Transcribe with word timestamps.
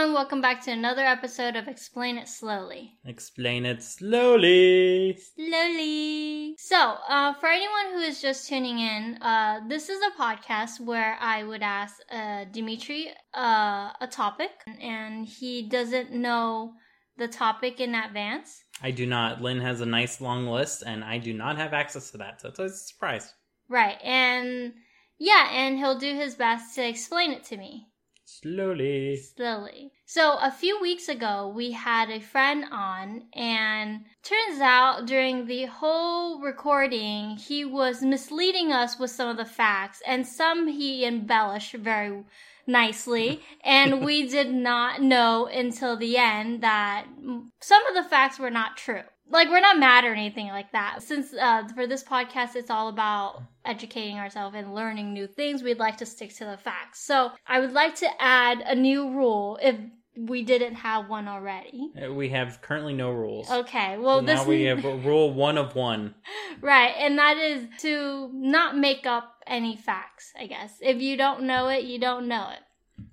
everyone, 0.00 0.14
welcome 0.14 0.40
back 0.40 0.62
to 0.62 0.70
another 0.70 1.04
episode 1.04 1.56
of 1.56 1.68
Explain 1.68 2.16
It 2.16 2.26
Slowly. 2.26 2.94
Explain 3.04 3.66
it 3.66 3.82
slowly. 3.82 5.18
Slowly. 5.36 6.54
So, 6.56 6.96
uh, 7.06 7.34
for 7.34 7.48
anyone 7.48 7.92
who 7.92 7.98
is 7.98 8.22
just 8.22 8.48
tuning 8.48 8.78
in, 8.78 9.18
uh, 9.20 9.60
this 9.68 9.90
is 9.90 10.00
a 10.00 10.18
podcast 10.18 10.80
where 10.80 11.18
I 11.20 11.42
would 11.42 11.62
ask 11.62 11.96
uh, 12.10 12.46
Dimitri 12.50 13.10
uh, 13.36 13.90
a 14.00 14.08
topic, 14.10 14.52
and 14.80 15.26
he 15.26 15.68
doesn't 15.68 16.12
know 16.12 16.72
the 17.18 17.28
topic 17.28 17.78
in 17.78 17.94
advance. 17.94 18.64
I 18.82 18.92
do 18.92 19.04
not. 19.04 19.42
Linh 19.42 19.60
has 19.60 19.82
a 19.82 19.86
nice 19.86 20.18
long 20.22 20.46
list, 20.46 20.82
and 20.86 21.04
I 21.04 21.18
do 21.18 21.34
not 21.34 21.58
have 21.58 21.74
access 21.74 22.10
to 22.12 22.18
that, 22.18 22.40
so 22.40 22.48
it's 22.48 22.58
a 22.58 22.70
surprise. 22.70 23.34
Right, 23.68 23.98
and 24.02 24.72
yeah, 25.18 25.50
and 25.52 25.76
he'll 25.76 25.98
do 25.98 26.14
his 26.14 26.36
best 26.36 26.74
to 26.76 26.88
explain 26.88 27.32
it 27.32 27.44
to 27.44 27.58
me. 27.58 27.89
Slowly. 28.42 29.16
Slowly. 29.16 29.92
So, 30.06 30.38
a 30.38 30.52
few 30.52 30.80
weeks 30.80 31.08
ago, 31.08 31.52
we 31.54 31.72
had 31.72 32.10
a 32.10 32.20
friend 32.20 32.64
on, 32.70 33.24
and 33.34 34.04
turns 34.22 34.60
out 34.60 35.06
during 35.06 35.46
the 35.46 35.64
whole 35.66 36.40
recording, 36.40 37.36
he 37.36 37.64
was 37.64 38.02
misleading 38.02 38.72
us 38.72 38.98
with 38.98 39.10
some 39.10 39.28
of 39.28 39.36
the 39.36 39.44
facts, 39.44 40.00
and 40.06 40.26
some 40.26 40.68
he 40.68 41.04
embellished 41.04 41.74
very 41.74 42.24
nicely. 42.66 43.42
and 43.64 44.04
we 44.04 44.28
did 44.28 44.52
not 44.52 45.02
know 45.02 45.46
until 45.46 45.96
the 45.96 46.16
end 46.16 46.62
that 46.62 47.06
some 47.60 47.84
of 47.86 47.94
the 47.94 48.08
facts 48.08 48.38
were 48.38 48.50
not 48.50 48.76
true 48.76 49.02
like 49.30 49.48
we're 49.48 49.60
not 49.60 49.78
mad 49.78 50.04
or 50.04 50.12
anything 50.12 50.48
like 50.48 50.70
that 50.72 51.02
since 51.02 51.32
uh, 51.34 51.66
for 51.74 51.86
this 51.86 52.02
podcast 52.04 52.56
it's 52.56 52.70
all 52.70 52.88
about 52.88 53.42
educating 53.64 54.18
ourselves 54.18 54.54
and 54.56 54.74
learning 54.74 55.12
new 55.12 55.26
things 55.26 55.62
we'd 55.62 55.78
like 55.78 55.96
to 55.98 56.06
stick 56.06 56.34
to 56.34 56.44
the 56.44 56.56
facts 56.56 57.00
so 57.00 57.30
i 57.46 57.60
would 57.60 57.72
like 57.72 57.94
to 57.94 58.08
add 58.20 58.60
a 58.66 58.74
new 58.74 59.10
rule 59.10 59.58
if 59.62 59.76
we 60.16 60.42
didn't 60.42 60.74
have 60.74 61.08
one 61.08 61.28
already 61.28 61.90
Uh, 61.96 62.12
We 62.12 62.28
have 62.30 62.60
currently 62.60 62.92
no 62.94 63.10
rules. 63.10 63.50
okay 63.50 63.96
well 63.98 64.20
now 64.20 64.36
this 64.38 64.46
we 64.46 64.64
have 64.64 64.84
rule 64.84 65.32
one 65.32 65.56
of 65.56 65.74
one. 65.74 66.14
right 66.60 66.94
and 66.98 67.18
that 67.18 67.36
is 67.38 67.66
to 67.82 68.28
not 68.34 68.76
make 68.76 69.06
up 69.06 69.36
any 69.46 69.76
facts 69.76 70.32
i 70.38 70.46
guess 70.46 70.72
if 70.80 71.00
you 71.00 71.16
don't 71.16 71.42
know 71.44 71.68
it 71.68 71.84
you 71.84 71.98
don't 71.98 72.26
know 72.28 72.48
it 72.50 72.60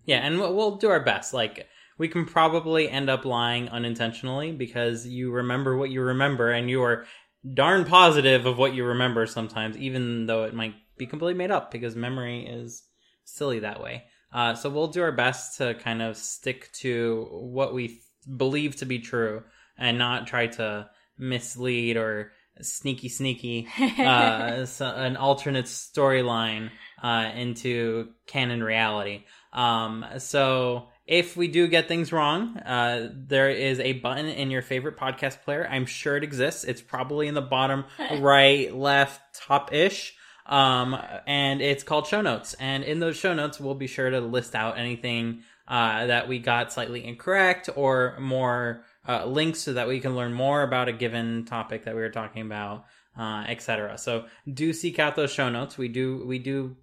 Yeah, 0.06 0.20
and 0.26 0.40
we'll 0.40 0.78
do 0.78 0.90
our 0.90 1.04
best. 1.04 1.34
Like 1.34 1.68
we 1.98 2.08
can 2.08 2.26
probably 2.26 2.90
end 2.90 3.10
up 3.10 3.26
lying 3.26 3.70
unintentionally 3.70 4.52
because 4.52 5.08
you 5.08 5.32
remember 5.32 5.76
what 5.76 5.90
you 5.90 6.02
remember, 6.02 6.52
and 6.52 6.70
you 6.70 6.84
are 6.84 7.06
darn 7.54 7.86
positive 7.86 8.46
of 8.46 8.58
what 8.58 8.74
you 8.74 8.86
remember 8.86 9.26
sometimes, 9.26 9.78
even 9.78 10.26
though 10.26 10.44
it 10.44 10.54
might 10.54 10.76
be 10.98 11.06
completely 11.06 11.38
made 11.38 11.52
up 11.52 11.72
because 11.72 11.96
memory 11.96 12.46
is 12.46 12.84
silly 13.24 13.60
that 13.60 13.82
way. 13.82 14.04
Uh, 14.34 14.54
so 14.56 14.70
we'll 14.70 14.88
do 14.88 15.02
our 15.02 15.12
best 15.12 15.58
to 15.58 15.74
kind 15.76 16.02
of 16.02 16.18
stick 16.18 16.72
to 16.74 17.28
what 17.32 17.74
we 17.74 17.88
th- 17.88 18.02
believe 18.36 18.76
to 18.76 18.86
be 18.86 19.00
true 19.00 19.44
and 19.78 19.98
not 19.98 20.28
try 20.28 20.48
to 20.48 20.90
mislead 21.18 21.98
or 21.98 22.32
sneaky 22.62 23.08
sneaky 23.08 23.68
uh, 24.00 24.66
so 24.66 24.88
an 24.88 25.16
alternate 25.16 25.66
storyline 25.66 26.70
uh, 27.02 27.32
into 27.36 28.10
canon 28.26 28.64
reality. 28.64 29.24
Um, 29.54 30.06
so 30.18 30.90
if 31.08 31.38
we 31.38 31.48
do 31.48 31.68
get 31.68 31.88
things 31.88 32.12
wrong, 32.12 32.58
uh, 32.58 33.10
there 33.14 33.50
is 33.50 33.80
a 33.80 33.94
button 33.94 34.26
in 34.26 34.52
your 34.52 34.62
favorite 34.62 34.98
podcast 34.98 35.42
player. 35.44 35.66
I'm 35.70 35.86
sure 35.86 36.18
it 36.18 36.24
exists. 36.24 36.66
It's 36.66 36.82
probably 36.82 37.28
in 37.28 37.34
the 37.34 37.42
bottom 37.42 37.86
right, 38.20 38.76
left, 38.76 39.22
top 39.34 39.74
ish. 39.74 40.16
Um, 40.46 40.98
and 41.26 41.62
it's 41.62 41.84
called 41.84 42.08
show 42.08 42.22
notes. 42.22 42.56
And 42.56 42.84
in 42.84 43.00
those 43.00 43.16
show 43.16 43.34
notes, 43.34 43.60
we'll 43.60 43.76
be 43.76 43.88
sure 43.88 44.10
to 44.10 44.20
list 44.20 44.54
out 44.54 44.78
anything 44.78 45.44
uh, 45.68 46.08
that 46.08 46.28
we 46.28 46.40
got 46.40 46.74
slightly 46.74 47.06
incorrect 47.06 47.70
or 47.76 48.18
more 48.20 48.84
uh, 49.08 49.26
links 49.26 49.60
so 49.60 49.74
that 49.74 49.88
we 49.88 50.00
can 50.00 50.16
learn 50.16 50.34
more 50.34 50.62
about 50.62 50.90
a 50.90 50.94
given 50.94 51.46
topic 51.46 51.86
that 51.86 51.96
we 51.96 52.02
were 52.02 52.10
talking 52.10 52.42
about, 52.42 52.86
uh, 53.18 53.46
etc. 53.48 53.98
So 53.98 54.26
do 54.52 54.74
seek 54.74 55.00
out 55.00 55.16
those 55.16 55.32
show 55.32 55.50
notes. 55.50 55.78
We 55.78 55.88
do 55.88 56.24
we 56.26 56.40
do 56.40 56.76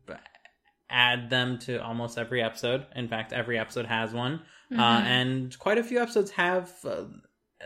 add 0.95 1.29
them 1.29 1.59
to 1.59 1.83
almost 1.83 2.17
every 2.17 2.41
episode. 2.41 2.87
In 2.95 3.09
fact, 3.09 3.33
every 3.33 3.59
episode 3.59 3.87
has 3.87 4.15
one, 4.15 4.43
uh, 4.73 5.01
Mhm. 5.01 5.05
and 5.05 5.59
quite 5.59 5.79
a 5.79 5.83
few 5.83 6.01
episodes 6.01 6.31
have 6.33 6.73
uh, 6.85 7.07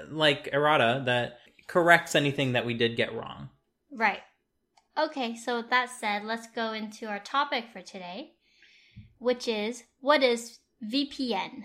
like 0.09 0.49
errata 0.53 1.03
that 1.05 1.41
corrects 1.66 2.15
anything 2.15 2.53
that 2.53 2.65
we 2.65 2.75
did 2.75 2.97
get 2.97 3.12
wrong. 3.12 3.50
Right. 3.91 4.22
Okay, 4.97 5.37
so 5.37 5.59
with 5.59 5.71
that 5.71 5.91
said, 5.91 6.25
let's 6.25 6.49
go 6.49 6.72
into 6.72 7.06
our 7.06 7.21
topic 7.21 7.66
for 7.72 7.83
today, 7.83 8.33
which 9.19 9.47
is 9.47 9.84
what 10.00 10.22
is 10.22 10.59
VPN? 10.83 11.65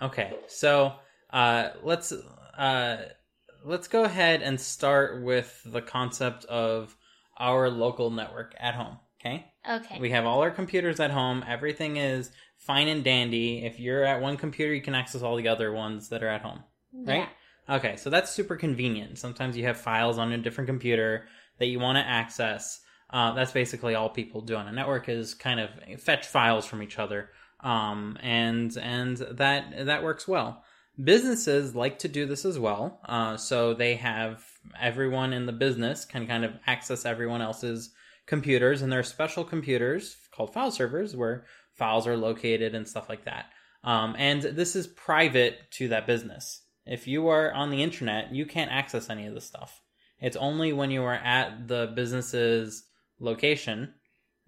Okay, 0.00 0.38
so 0.46 0.94
uh, 1.30 1.70
let's 1.82 2.12
uh, 2.12 3.08
let's 3.64 3.88
go 3.88 4.04
ahead 4.04 4.42
and 4.42 4.60
start 4.60 5.22
with 5.22 5.60
the 5.66 5.82
concept 5.82 6.44
of 6.44 6.96
our 7.36 7.68
local 7.68 8.10
network 8.10 8.54
at 8.58 8.74
home. 8.74 8.98
Okay, 9.20 9.46
Okay. 9.68 9.98
we 9.98 10.10
have 10.10 10.24
all 10.26 10.40
our 10.42 10.50
computers 10.50 11.00
at 11.00 11.10
home. 11.10 11.44
Everything 11.46 11.96
is 11.96 12.30
fine 12.56 12.88
and 12.88 13.02
dandy. 13.02 13.64
If 13.64 13.80
you're 13.80 14.04
at 14.04 14.20
one 14.20 14.36
computer, 14.36 14.72
you 14.74 14.80
can 14.82 14.94
access 14.94 15.22
all 15.22 15.36
the 15.36 15.48
other 15.48 15.72
ones 15.72 16.08
that 16.10 16.22
are 16.22 16.28
at 16.28 16.42
home. 16.42 16.62
right? 16.94 17.28
Okay, 17.68 17.96
so 17.96 18.08
that's 18.10 18.30
super 18.30 18.56
convenient. 18.56 19.18
Sometimes 19.18 19.56
you 19.56 19.64
have 19.64 19.76
files 19.78 20.16
on 20.18 20.32
a 20.32 20.38
different 20.38 20.68
computer 20.68 21.26
that 21.58 21.66
you 21.66 21.78
want 21.78 21.96
to 21.96 22.02
access. 22.06 22.80
Uh, 23.10 23.32
that's 23.34 23.52
basically 23.52 23.94
all 23.94 24.08
people 24.08 24.40
do 24.40 24.54
on 24.56 24.68
a 24.68 24.72
network 24.72 25.08
is 25.08 25.34
kind 25.34 25.60
of 25.60 25.70
fetch 26.00 26.26
files 26.26 26.64
from 26.64 26.82
each 26.82 26.98
other, 26.98 27.30
um, 27.60 28.16
and 28.22 28.76
and 28.78 29.16
that 29.16 29.86
that 29.86 30.02
works 30.02 30.26
well. 30.28 30.62
Businesses 31.02 31.74
like 31.74 31.98
to 32.00 32.08
do 32.08 32.26
this 32.26 32.44
as 32.44 32.58
well, 32.58 33.00
uh, 33.04 33.36
so 33.36 33.72
they 33.74 33.94
have 33.96 34.44
everyone 34.80 35.32
in 35.32 35.46
the 35.46 35.52
business 35.52 36.04
can 36.04 36.26
kind 36.26 36.44
of 36.44 36.52
access 36.66 37.04
everyone 37.06 37.40
else's 37.40 37.90
computers, 38.28 38.82
and 38.82 38.92
there 38.92 39.00
are 39.00 39.04
special 39.04 39.42
computers 39.42 40.16
called 40.30 40.52
file 40.52 40.70
servers 40.70 41.16
where 41.16 41.44
files 41.74 42.06
are 42.06 42.16
located 42.16 42.74
and 42.74 42.86
stuff 42.86 43.08
like 43.08 43.24
that. 43.24 43.46
Um, 43.82 44.14
and 44.18 44.42
this 44.42 44.76
is 44.76 44.86
private 44.86 45.70
to 45.72 45.88
that 45.88 46.06
business. 46.06 46.62
If 46.86 47.08
you 47.08 47.28
are 47.28 47.52
on 47.52 47.70
the 47.70 47.82
internet, 47.82 48.32
you 48.32 48.46
can't 48.46 48.70
access 48.70 49.10
any 49.10 49.26
of 49.26 49.34
this 49.34 49.46
stuff. 49.46 49.80
It's 50.20 50.36
only 50.36 50.72
when 50.72 50.90
you 50.90 51.02
are 51.04 51.14
at 51.14 51.68
the 51.68 51.92
business's 51.94 52.84
location 53.20 53.94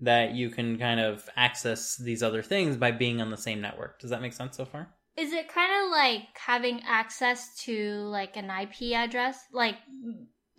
that 0.01 0.35
you 0.35 0.51
can 0.51 0.79
kind 0.79 1.01
of 1.01 1.29
access 1.37 1.97
these 1.97 2.23
other 2.23 2.43
things 2.43 2.77
by 2.77 2.91
being 2.91 3.21
on 3.21 3.31
the 3.31 3.37
same 3.37 3.61
network. 3.61 4.01
Does 4.01 4.11
that 4.11 4.23
make 4.23 4.33
sense 4.33 4.57
so 4.57 4.65
far? 4.65 4.89
Is 5.17 5.33
it 5.33 5.49
kind 5.49 5.85
of 5.85 5.91
like 5.91 6.23
having 6.35 6.81
access 6.87 7.55
to 7.65 8.01
like 8.05 8.37
an 8.37 8.51
IP 8.51 8.95
address? 8.95 9.39
Like 9.53 9.77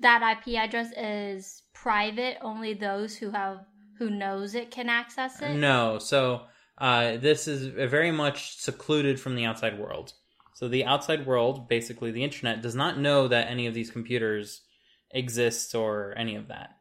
that 0.02 0.38
IP 0.48 0.56
address 0.56 0.92
is 0.98 1.64
private, 1.74 2.38
only 2.42 2.74
those 2.74 3.16
who 3.16 3.32
have 3.32 3.66
who 3.98 4.10
knows 4.10 4.56
it 4.56 4.72
can 4.72 4.90
access 4.90 5.42
it? 5.42 5.54
No. 5.54 6.00
So 6.00 6.42
uh, 6.78 7.18
this 7.18 7.48
is 7.48 7.68
very 7.68 8.12
much 8.12 8.58
secluded 8.58 9.20
from 9.20 9.36
the 9.36 9.46
outside 9.46 9.78
world. 9.78 10.14
So 10.56 10.68
the 10.68 10.86
outside 10.86 11.26
world, 11.26 11.68
basically 11.68 12.12
the 12.12 12.24
internet, 12.24 12.62
does 12.62 12.76
not 12.76 13.00
know 13.00 13.28
that 13.28 13.50
any 13.50 13.68
of 13.68 13.74
these 13.74 13.92
computers 13.92 14.62
exist 15.12 15.76
or 15.76 16.16
any 16.18 16.36
of 16.36 16.48
that. 16.48 16.72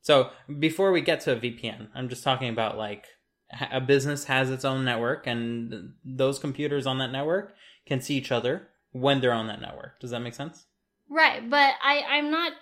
So 0.00 0.30
before 0.58 0.92
we 0.92 1.00
get 1.00 1.20
to 1.22 1.32
a 1.32 1.36
VPN, 1.36 1.88
I'm 1.94 2.08
just 2.08 2.24
talking 2.24 2.48
about 2.48 2.78
like 2.78 3.06
a 3.70 3.80
business 3.80 4.24
has 4.24 4.50
its 4.50 4.64
own 4.64 4.84
network, 4.84 5.26
and 5.26 5.92
those 6.04 6.38
computers 6.38 6.86
on 6.86 6.98
that 6.98 7.12
network 7.12 7.54
can 7.86 8.00
see 8.00 8.14
each 8.14 8.32
other 8.32 8.68
when 8.92 9.20
they're 9.20 9.32
on 9.32 9.48
that 9.48 9.60
network. 9.60 10.00
Does 10.00 10.10
that 10.10 10.20
make 10.20 10.34
sense? 10.34 10.66
Right, 11.08 11.48
but 11.48 11.74
I 11.82 12.02
I'm 12.08 12.30
not 12.30 12.52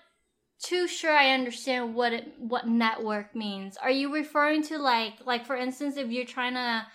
too 0.62 0.87
sure 0.89 1.11
I 1.11 1.33
understand 1.33 1.95
what 1.95 2.12
it 2.12 2.33
what 2.39 2.67
network 2.67 3.35
means. 3.35 3.77
Are 3.77 3.91
you 3.91 4.12
referring 4.12 4.62
to 4.65 4.79
like 4.79 5.15
like 5.25 5.47
for 5.47 5.57
instance 5.57 5.97
if 5.97 6.11
you're 6.11 6.25
trying 6.25 6.55
to 6.55 6.87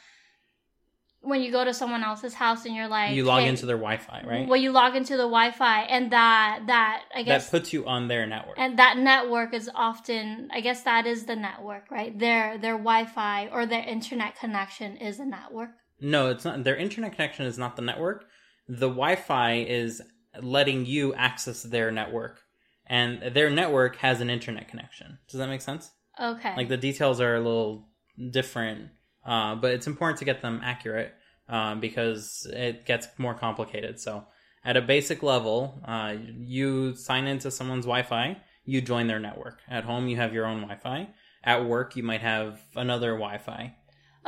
when 1.22 1.42
you 1.42 1.52
go 1.52 1.66
to 1.66 1.74
someone 1.74 2.02
else's 2.04 2.34
house 2.34 2.66
and 2.66 2.74
you're 2.76 2.88
like 2.88 3.14
you 3.14 3.26
log 3.26 3.42
hey, 3.42 3.50
into 3.50 3.66
their 3.66 3.78
Wi-Fi, 3.78 4.24
right? 4.26 4.48
Well, 4.48 4.60
you 4.60 4.72
log 4.72 4.96
into 4.96 5.18
the 5.18 5.24
Wi-Fi 5.24 5.82
and 5.84 6.12
that 6.12 6.62
that 6.68 7.04
I 7.14 7.24
guess 7.24 7.46
that 7.46 7.52
puts 7.52 7.74
you 7.74 7.86
on 7.86 8.08
their 8.08 8.26
network. 8.26 8.58
and 8.58 8.80
that 8.80 8.98
network 8.98 9.54
is 9.54 9.70
often 9.74 10.50
I 10.52 10.62
guess 10.62 10.84
that 10.84 11.06
is 11.06 11.26
the 11.26 11.36
network, 11.36 11.92
right? 11.92 12.18
Their 12.18 12.58
their 12.58 12.78
Wi-Fi 12.78 13.48
or 13.48 13.66
their 13.66 13.84
internet 13.84 14.38
connection 14.40 14.98
is 14.98 15.20
a 15.20 15.26
network. 15.26 15.72
No, 16.00 16.30
it's 16.30 16.46
not. 16.46 16.64
Their 16.64 16.78
internet 16.78 17.12
connection 17.12 17.46
is 17.46 17.58
not 17.58 17.76
the 17.76 17.82
network. 17.82 18.26
The 18.70 18.88
Wi-Fi 18.88 19.66
is 19.68 20.02
letting 20.42 20.86
you 20.86 21.14
access 21.16 21.64
their 21.64 21.92
network, 21.92 22.42
and 22.86 23.34
their 23.34 23.50
network 23.50 23.98
has 23.98 24.22
an 24.22 24.30
internet 24.30 24.68
connection. 24.70 25.18
Does 25.28 25.40
that 25.40 25.50
make 25.50 25.62
sense? 25.62 25.92
Okay. 26.22 26.56
Like 26.56 26.70
the 26.70 26.78
details 26.78 27.20
are 27.20 27.36
a 27.36 27.40
little 27.40 27.90
different, 28.32 28.90
uh, 29.26 29.56
but 29.56 29.72
it's 29.72 29.88
important 29.88 30.20
to 30.20 30.26
get 30.26 30.42
them 30.42 30.62
accurate 30.64 31.14
uh, 31.50 31.76
because 31.76 32.48
it 32.52 32.86
gets 32.86 33.08
more 33.18 33.34
complicated. 33.34 34.00
So, 34.00 34.26
at 34.64 34.78
a 34.78 34.82
basic 34.82 35.24
level, 35.24 35.82
uh, 35.86 36.16
you 36.38 36.96
sign 36.96 37.26
into 37.28 37.50
someone's 37.50 37.86
Wi-Fi, 37.86 38.38
you 38.66 38.82
join 38.82 39.08
their 39.08 39.20
network. 39.20 39.62
At 39.68 39.86
home, 39.86 40.08
you 40.08 40.18
have 40.18 40.34
your 40.34 40.46
own 40.46 40.62
Wi-Fi. 40.62 41.10
At 41.44 41.66
work, 41.66 41.96
you 41.96 42.04
might 42.04 42.22
have 42.22 42.60
another 42.76 43.14
Wi-Fi. 43.14 43.76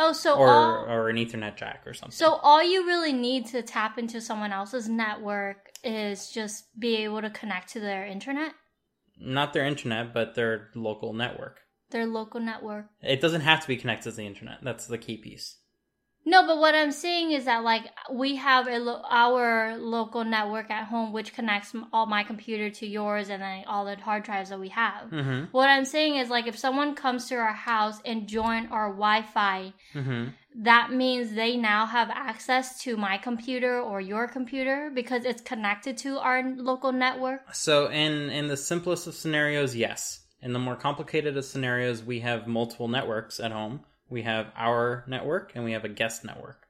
Oh, 0.03 0.13
so 0.13 0.35
or 0.35 0.47
all, 0.47 0.85
or 0.89 1.09
an 1.09 1.17
Ethernet 1.17 1.55
jack 1.55 1.83
or 1.85 1.93
something. 1.93 2.11
so 2.11 2.33
all 2.41 2.63
you 2.63 2.85
really 2.87 3.13
need 3.13 3.45
to 3.47 3.61
tap 3.61 3.97
into 3.99 4.19
someone 4.19 4.51
else's 4.51 4.89
network 4.89 5.69
is 5.83 6.31
just 6.31 6.65
be 6.79 6.97
able 7.03 7.21
to 7.21 7.29
connect 7.29 7.69
to 7.73 7.79
their 7.79 8.05
internet, 8.05 8.53
Not 9.19 9.53
their 9.53 9.65
internet, 9.65 10.13
but 10.13 10.33
their 10.35 10.69
local 10.75 11.13
network. 11.13 11.59
their 11.91 12.05
local 12.07 12.39
network. 12.39 12.85
It 13.01 13.21
doesn't 13.21 13.41
have 13.41 13.61
to 13.61 13.67
be 13.67 13.77
connected 13.77 14.09
to 14.11 14.15
the 14.15 14.25
internet. 14.25 14.59
That's 14.63 14.87
the 14.87 14.97
key 14.97 15.17
piece. 15.17 15.57
No, 16.23 16.45
but 16.45 16.59
what 16.59 16.75
I'm 16.75 16.91
saying 16.91 17.31
is 17.31 17.45
that 17.45 17.63
like 17.63 17.83
we 18.11 18.35
have 18.35 18.67
a 18.67 18.77
lo- 18.77 19.01
our 19.09 19.75
local 19.77 20.23
network 20.23 20.69
at 20.69 20.85
home, 20.85 21.13
which 21.13 21.33
connects 21.33 21.73
m- 21.73 21.87
all 21.91 22.05
my 22.05 22.23
computer 22.23 22.69
to 22.69 22.85
yours, 22.85 23.29
and 23.29 23.41
then 23.41 23.63
all 23.67 23.85
the 23.85 23.95
hard 23.95 24.23
drives 24.23 24.49
that 24.51 24.59
we 24.59 24.69
have. 24.69 25.09
Mm-hmm. 25.09 25.45
What 25.51 25.69
I'm 25.69 25.85
saying 25.85 26.17
is 26.17 26.29
like 26.29 26.45
if 26.47 26.57
someone 26.57 26.93
comes 26.95 27.27
to 27.29 27.35
our 27.35 27.53
house 27.53 27.99
and 28.05 28.27
join 28.27 28.67
our 28.67 28.89
Wi-Fi, 28.89 29.73
Mm-hmm. 29.95 30.29
that 30.63 30.91
means 30.91 31.33
they 31.33 31.57
now 31.57 31.85
have 31.85 32.09
access 32.11 32.81
to 32.83 32.97
my 32.97 33.17
computer 33.17 33.79
or 33.79 33.99
your 33.99 34.27
computer 34.27 34.91
because 34.93 35.25
it's 35.25 35.41
connected 35.41 35.97
to 35.99 36.19
our 36.19 36.43
local 36.55 36.91
network. 36.91 37.41
So 37.53 37.87
in 37.87 38.29
in 38.29 38.47
the 38.47 38.57
simplest 38.57 39.07
of 39.07 39.15
scenarios, 39.15 39.75
yes. 39.75 40.19
In 40.43 40.53
the 40.53 40.59
more 40.59 40.75
complicated 40.75 41.37
of 41.37 41.45
scenarios, 41.45 42.03
we 42.03 42.19
have 42.21 42.47
multiple 42.47 42.87
networks 42.87 43.39
at 43.39 43.51
home. 43.51 43.81
We 44.11 44.23
have 44.23 44.51
our 44.55 45.05
network 45.07 45.53
and 45.55 45.63
we 45.63 45.71
have 45.71 45.85
a 45.85 45.89
guest 45.89 46.23
network. 46.23 46.67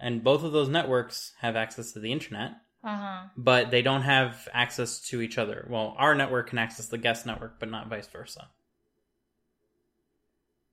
And 0.00 0.22
both 0.22 0.44
of 0.44 0.52
those 0.52 0.68
networks 0.68 1.32
have 1.40 1.56
access 1.56 1.92
to 1.92 1.98
the 1.98 2.12
internet, 2.12 2.52
Uh 2.84 2.96
huh. 2.96 3.22
but 3.36 3.70
they 3.72 3.82
don't 3.82 4.02
have 4.02 4.48
access 4.52 5.00
to 5.08 5.20
each 5.20 5.36
other. 5.38 5.66
Well, 5.68 5.94
our 5.98 6.14
network 6.14 6.50
can 6.50 6.58
access 6.58 6.86
the 6.86 6.98
guest 6.98 7.26
network, 7.26 7.58
but 7.58 7.68
not 7.68 7.88
vice 7.88 8.06
versa. 8.06 8.48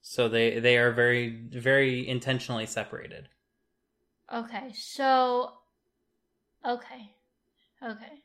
So 0.02 0.30
they 0.30 0.60
they 0.60 0.78
are 0.78 0.92
very 0.92 1.30
very 1.52 2.08
intentionally 2.08 2.68
separated. 2.68 3.28
Okay, 4.32 4.72
so 4.74 5.54
okay, 6.64 7.16
okay. 7.82 8.25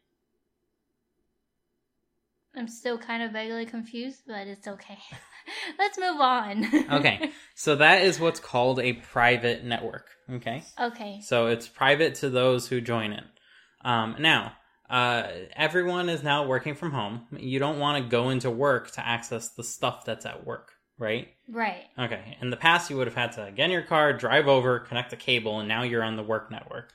I'm 2.61 2.69
still 2.69 2.99
kind 2.99 3.23
of 3.23 3.33
vaguely 3.33 3.65
confused, 3.65 4.21
but 4.27 4.47
it's 4.47 4.69
okay. 4.69 4.99
Let's 5.79 5.99
move 5.99 6.21
on. 6.21 6.67
Okay. 6.93 7.31
So 7.55 7.77
that 7.77 8.03
is 8.03 8.21
what's 8.21 8.39
called 8.39 8.81
a 8.81 8.93
private 8.93 9.65
network, 9.65 10.09
okay? 10.31 10.63
okay. 10.79 11.21
So 11.23 11.47
it's 11.47 11.67
private 11.67 12.17
to 12.17 12.29
those 12.29 12.69
who 12.69 12.83
join 12.83 13.13
it. 13.13 13.25
Um, 13.83 14.17
now, 14.19 14.53
uh, 14.91 15.29
everyone 15.57 16.11
is 16.11 16.23
now 16.23 16.47
working 16.47 16.75
from 16.75 16.91
home. 16.93 17.29
You 17.33 17.59
don't 17.59 17.79
want 17.79 18.03
to 18.03 18.11
go 18.11 18.29
into 18.29 18.51
work 18.51 18.91
to 18.93 19.07
access 19.07 19.49
the 19.51 19.65
stuff 19.65 20.05
that's 20.05 20.27
at 20.27 20.47
work, 20.47 20.73
right? 20.99 21.29
Right. 21.49 21.85
Okay. 21.99 22.37
In 22.43 22.51
the 22.51 22.59
past, 22.59 22.91
you 22.91 22.99
would 22.99 23.07
have 23.07 23.17
had 23.17 23.33
to 23.33 23.53
get 23.57 23.67
in 23.67 23.71
your 23.71 23.83
car, 23.83 24.13
drive 24.13 24.49
over, 24.49 24.81
connect 24.81 25.15
a 25.15 25.17
cable, 25.17 25.61
and 25.61 25.69
now 25.69 25.83
you're 25.83 26.03
on 26.03 26.17
the 26.17 26.23
work 26.23 26.51
network. 26.51 26.93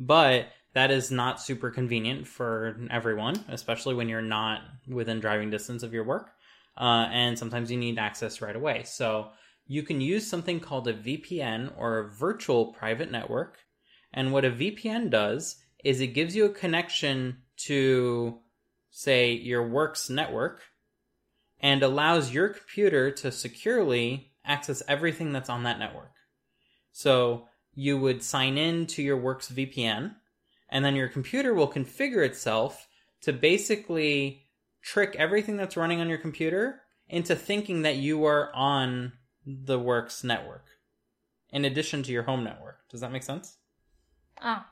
But 0.00 0.48
that 0.72 0.90
is 0.90 1.10
not 1.10 1.40
super 1.40 1.70
convenient 1.70 2.26
for 2.26 2.76
everyone, 2.90 3.44
especially 3.48 3.94
when 3.94 4.08
you're 4.08 4.22
not 4.22 4.62
within 4.88 5.20
driving 5.20 5.50
distance 5.50 5.82
of 5.82 5.92
your 5.92 6.04
work. 6.04 6.30
Uh, 6.76 7.08
and 7.12 7.38
sometimes 7.38 7.70
you 7.70 7.76
need 7.76 7.98
access 7.98 8.40
right 8.40 8.54
away. 8.54 8.84
So 8.84 9.30
you 9.66 9.82
can 9.82 10.00
use 10.00 10.26
something 10.26 10.60
called 10.60 10.88
a 10.88 10.94
VPN 10.94 11.72
or 11.76 11.98
a 11.98 12.08
virtual 12.08 12.72
private 12.72 13.10
network. 13.10 13.58
And 14.12 14.32
what 14.32 14.44
a 14.44 14.50
VPN 14.50 15.10
does 15.10 15.56
is 15.84 16.00
it 16.00 16.08
gives 16.08 16.36
you 16.36 16.44
a 16.44 16.50
connection 16.50 17.38
to, 17.66 18.38
say, 18.90 19.32
your 19.32 19.66
work's 19.66 20.08
network 20.08 20.62
and 21.60 21.82
allows 21.82 22.32
your 22.32 22.48
computer 22.48 23.10
to 23.10 23.30
securely 23.30 24.32
access 24.44 24.82
everything 24.88 25.32
that's 25.32 25.50
on 25.50 25.64
that 25.64 25.78
network. 25.78 26.12
So 26.92 27.48
you 27.74 27.98
would 27.98 28.22
sign 28.22 28.58
in 28.58 28.86
to 28.86 29.02
your 29.02 29.16
work's 29.16 29.50
VPN, 29.50 30.14
and 30.70 30.84
then 30.84 30.96
your 30.96 31.08
computer 31.08 31.52
will 31.52 31.70
configure 31.70 32.24
itself 32.24 32.88
to 33.22 33.32
basically 33.32 34.46
trick 34.82 35.14
everything 35.18 35.56
that's 35.56 35.76
running 35.76 36.00
on 36.00 36.08
your 36.08 36.18
computer 36.18 36.80
into 37.08 37.34
thinking 37.34 37.82
that 37.82 37.96
you 37.96 38.24
are 38.24 38.54
on 38.54 39.12
the 39.44 39.78
work's 39.78 40.24
network 40.24 40.66
in 41.52 41.64
addition 41.64 42.02
to 42.04 42.12
your 42.12 42.22
home 42.22 42.44
network. 42.44 42.78
Does 42.88 43.00
that 43.00 43.12
make 43.12 43.22
sense? 43.22 43.56
Oh. 44.42 44.64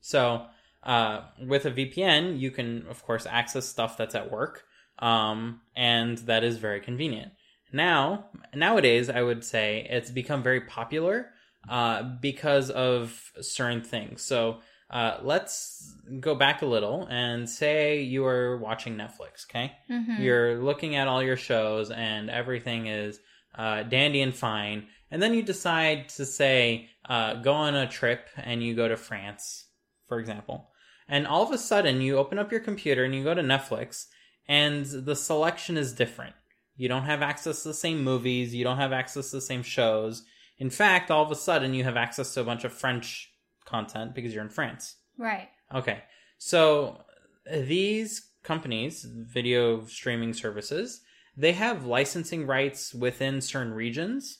So, 0.00 0.46
uh, 0.82 1.22
with 1.46 1.66
a 1.66 1.70
VPN, 1.70 2.38
you 2.38 2.50
can, 2.50 2.86
of 2.88 3.04
course, 3.04 3.26
access 3.26 3.66
stuff 3.66 3.96
that's 3.96 4.14
at 4.14 4.30
work, 4.30 4.64
um, 4.98 5.60
and 5.76 6.18
that 6.18 6.44
is 6.44 6.56
very 6.56 6.80
convenient. 6.80 7.32
Now, 7.72 8.26
nowadays, 8.54 9.10
I 9.10 9.22
would 9.22 9.44
say 9.44 9.86
it's 9.90 10.10
become 10.10 10.42
very 10.42 10.62
popular 10.62 11.30
uh, 11.68 12.02
because 12.20 12.70
of 12.70 13.32
certain 13.40 13.82
things. 13.82 14.22
So, 14.22 14.60
uh, 14.90 15.18
let's 15.22 15.94
go 16.20 16.34
back 16.34 16.62
a 16.62 16.66
little 16.66 17.06
and 17.10 17.48
say 17.48 18.00
you 18.00 18.24
are 18.24 18.56
watching 18.56 18.96
Netflix, 18.96 19.44
okay? 19.48 19.72
Mm-hmm. 19.90 20.22
You're 20.22 20.62
looking 20.62 20.96
at 20.96 21.08
all 21.08 21.22
your 21.22 21.36
shows 21.36 21.90
and 21.90 22.30
everything 22.30 22.86
is 22.86 23.20
uh, 23.54 23.82
dandy 23.82 24.22
and 24.22 24.34
fine. 24.34 24.86
And 25.10 25.22
then 25.22 25.34
you 25.34 25.42
decide 25.42 26.08
to 26.10 26.24
say, 26.24 26.88
uh, 27.08 27.34
go 27.34 27.52
on 27.52 27.74
a 27.74 27.88
trip 27.88 28.28
and 28.36 28.62
you 28.62 28.74
go 28.74 28.88
to 28.88 28.96
France, 28.96 29.66
for 30.06 30.18
example. 30.18 30.70
And 31.06 31.26
all 31.26 31.42
of 31.42 31.52
a 31.52 31.58
sudden 31.58 32.00
you 32.00 32.16
open 32.16 32.38
up 32.38 32.50
your 32.50 32.60
computer 32.60 33.04
and 33.04 33.14
you 33.14 33.24
go 33.24 33.34
to 33.34 33.42
Netflix 33.42 34.06
and 34.46 34.86
the 34.86 35.16
selection 35.16 35.76
is 35.76 35.92
different. 35.92 36.34
You 36.76 36.88
don't 36.88 37.04
have 37.04 37.22
access 37.22 37.62
to 37.62 37.68
the 37.68 37.74
same 37.74 38.02
movies. 38.02 38.54
You 38.54 38.64
don't 38.64 38.76
have 38.78 38.92
access 38.92 39.30
to 39.30 39.36
the 39.36 39.42
same 39.42 39.62
shows. 39.62 40.22
In 40.58 40.70
fact, 40.70 41.10
all 41.10 41.24
of 41.24 41.30
a 41.30 41.36
sudden 41.36 41.74
you 41.74 41.84
have 41.84 41.96
access 41.96 42.32
to 42.34 42.40
a 42.40 42.44
bunch 42.44 42.64
of 42.64 42.72
French 42.72 43.30
content 43.68 44.14
because 44.14 44.32
you're 44.32 44.44
in 44.44 44.48
France. 44.50 44.96
Right. 45.16 45.48
Okay. 45.74 46.02
So 46.38 47.02
these 47.50 48.30
companies, 48.42 49.04
video 49.04 49.84
streaming 49.86 50.32
services, 50.32 51.00
they 51.36 51.52
have 51.52 51.84
licensing 51.86 52.46
rights 52.46 52.94
within 52.94 53.40
certain 53.40 53.72
regions. 53.74 54.38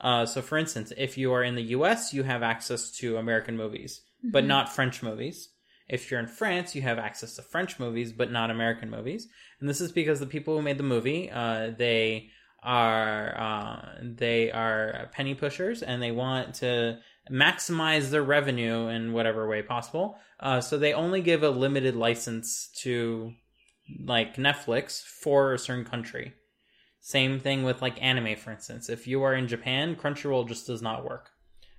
Uh, 0.00 0.24
so, 0.26 0.40
for 0.42 0.58
instance, 0.58 0.92
if 0.96 1.18
you 1.18 1.32
are 1.32 1.42
in 1.42 1.56
the 1.56 1.70
US, 1.76 2.14
you 2.14 2.22
have 2.22 2.42
access 2.42 2.90
to 2.98 3.16
American 3.16 3.56
movies, 3.56 4.02
but 4.22 4.44
Mhm. 4.44 4.48
not 4.48 4.72
French 4.72 5.02
movies. 5.02 5.48
If 5.88 6.10
you're 6.10 6.20
in 6.20 6.26
France, 6.26 6.74
you 6.76 6.82
have 6.82 6.98
access 6.98 7.34
to 7.36 7.42
French 7.42 7.80
movies, 7.80 8.12
but 8.12 8.30
not 8.30 8.50
American 8.50 8.90
movies. 8.90 9.26
And 9.58 9.68
this 9.68 9.80
is 9.80 9.90
because 9.90 10.20
the 10.20 10.26
people 10.26 10.54
who 10.54 10.62
made 10.62 10.78
the 10.78 10.84
movie, 10.84 11.30
uh, 11.30 11.70
they 11.70 12.30
are 12.62 13.36
uh, 13.38 13.98
they 14.02 14.50
are 14.50 15.08
penny 15.12 15.34
pushers, 15.34 15.82
and 15.82 16.02
they 16.02 16.10
want 16.12 16.54
to 16.56 16.98
maximize 17.30 18.10
their 18.10 18.22
revenue 18.22 18.88
in 18.88 19.12
whatever 19.12 19.48
way 19.48 19.62
possible. 19.62 20.18
Uh, 20.40 20.60
so 20.60 20.78
they 20.78 20.92
only 20.92 21.20
give 21.20 21.42
a 21.42 21.50
limited 21.50 21.96
license 21.96 22.68
to 22.82 23.32
like 24.04 24.36
Netflix 24.36 25.02
for 25.02 25.52
a 25.52 25.58
certain 25.58 25.84
country. 25.84 26.34
Same 27.00 27.40
thing 27.40 27.62
with 27.62 27.80
like 27.80 28.02
anime, 28.02 28.36
for 28.36 28.50
instance. 28.50 28.88
If 28.88 29.06
you 29.06 29.22
are 29.22 29.34
in 29.34 29.48
Japan, 29.48 29.96
Crunchyroll 29.96 30.48
just 30.48 30.66
does 30.66 30.82
not 30.82 31.04
work. 31.04 31.30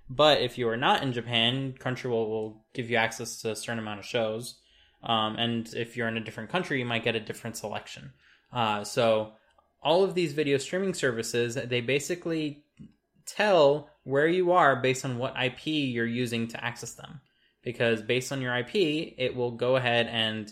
But 0.08 0.40
if 0.40 0.58
you 0.58 0.68
are 0.68 0.76
not 0.76 1.02
in 1.02 1.12
Japan, 1.12 1.74
Crunchyroll 1.78 2.28
will 2.28 2.64
give 2.74 2.90
you 2.90 2.96
access 2.96 3.40
to 3.42 3.52
a 3.52 3.56
certain 3.56 3.78
amount 3.78 4.00
of 4.00 4.06
shows. 4.06 4.56
Um, 5.02 5.36
and 5.36 5.72
if 5.74 5.96
you're 5.96 6.08
in 6.08 6.16
a 6.16 6.24
different 6.24 6.50
country, 6.50 6.78
you 6.80 6.84
might 6.84 7.04
get 7.04 7.14
a 7.14 7.20
different 7.20 7.56
selection. 7.56 8.12
Uh, 8.52 8.82
so 8.82 9.32
all 9.82 10.02
of 10.02 10.14
these 10.14 10.32
video 10.32 10.58
streaming 10.58 10.94
services, 10.94 11.54
they 11.54 11.80
basically 11.80 12.64
tell 13.24 13.89
where 14.04 14.26
you 14.26 14.52
are 14.52 14.76
based 14.76 15.04
on 15.04 15.18
what 15.18 15.34
IP 15.42 15.66
you're 15.66 16.06
using 16.06 16.48
to 16.48 16.64
access 16.64 16.94
them. 16.94 17.20
Because 17.62 18.02
based 18.02 18.32
on 18.32 18.40
your 18.40 18.56
IP, 18.56 18.74
it 18.74 19.34
will 19.36 19.50
go 19.50 19.76
ahead 19.76 20.06
and 20.06 20.50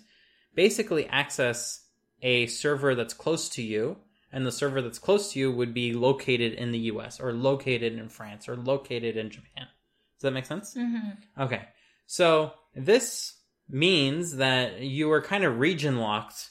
basically 0.55 1.07
access 1.07 1.85
a 2.23 2.47
server 2.47 2.95
that's 2.95 3.15
close 3.15 3.49
to 3.51 3.63
you. 3.63 3.97
And 4.31 4.45
the 4.45 4.53
server 4.53 4.83
that's 4.83 4.99
close 4.99 5.33
to 5.33 5.39
you 5.39 5.51
would 5.51 5.73
be 5.73 5.95
located 5.95 6.53
in 6.53 6.71
the 6.71 6.79
US 6.81 7.19
or 7.19 7.33
located 7.33 7.95
in 7.95 8.11
France 8.11 8.49
or 8.49 8.57
located 8.57 9.17
in 9.17 9.31
Japan. 9.31 9.67
Does 10.17 10.23
that 10.23 10.33
make 10.33 10.47
sense? 10.47 10.75
Mm-hmm. 10.75 11.43
Okay. 11.43 11.63
So 12.07 12.53
this 12.75 13.35
means 13.69 14.37
that 14.37 14.81
you 14.81 15.11
are 15.13 15.23
kind 15.23 15.45
of 15.45 15.59
region 15.59 15.99
locked. 15.99 16.51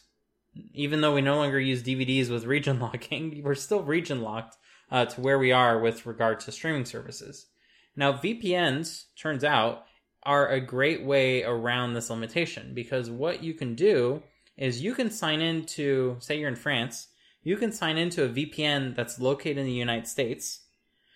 Even 0.74 1.02
though 1.02 1.14
we 1.14 1.22
no 1.22 1.36
longer 1.36 1.60
use 1.60 1.84
DVDs 1.84 2.32
with 2.32 2.46
region 2.46 2.80
locking, 2.82 3.44
we're 3.44 3.56
still 3.56 3.84
region 3.84 4.22
locked 4.22 4.58
uh, 4.92 5.06
to 5.06 5.22
where 5.22 5.40
we 5.40 5.52
are 5.52 5.80
with 5.80 6.06
regard 6.06 6.40
to 6.42 6.52
streaming 6.52 6.86
services. 6.86 7.48
Now, 7.96 8.14
VPNs, 8.14 9.06
turns 9.16 9.44
out, 9.44 9.86
are 10.24 10.50
a 10.50 10.62
great 10.62 11.04
way 11.04 11.44
around 11.44 11.94
this 11.94 12.10
limitation 12.10 12.74
because 12.74 13.10
what 13.10 13.44
you 13.44 13.54
can 13.54 13.76
do 13.76 14.22
is 14.58 14.82
you 14.82 14.94
can 14.94 15.10
sign 15.10 15.42
into, 15.42 16.18
say 16.20 16.40
you're 16.40 16.50
in 16.50 16.56
France, 16.56 17.08
you 17.44 17.56
can 17.58 17.72
sign 17.72 17.98
into 17.98 18.24
a 18.24 18.30
VPN 18.30 18.96
that's 18.96 19.20
located 19.20 19.60
in 19.60 19.66
the 19.66 19.72
United 19.72 20.08
States. 20.08 20.62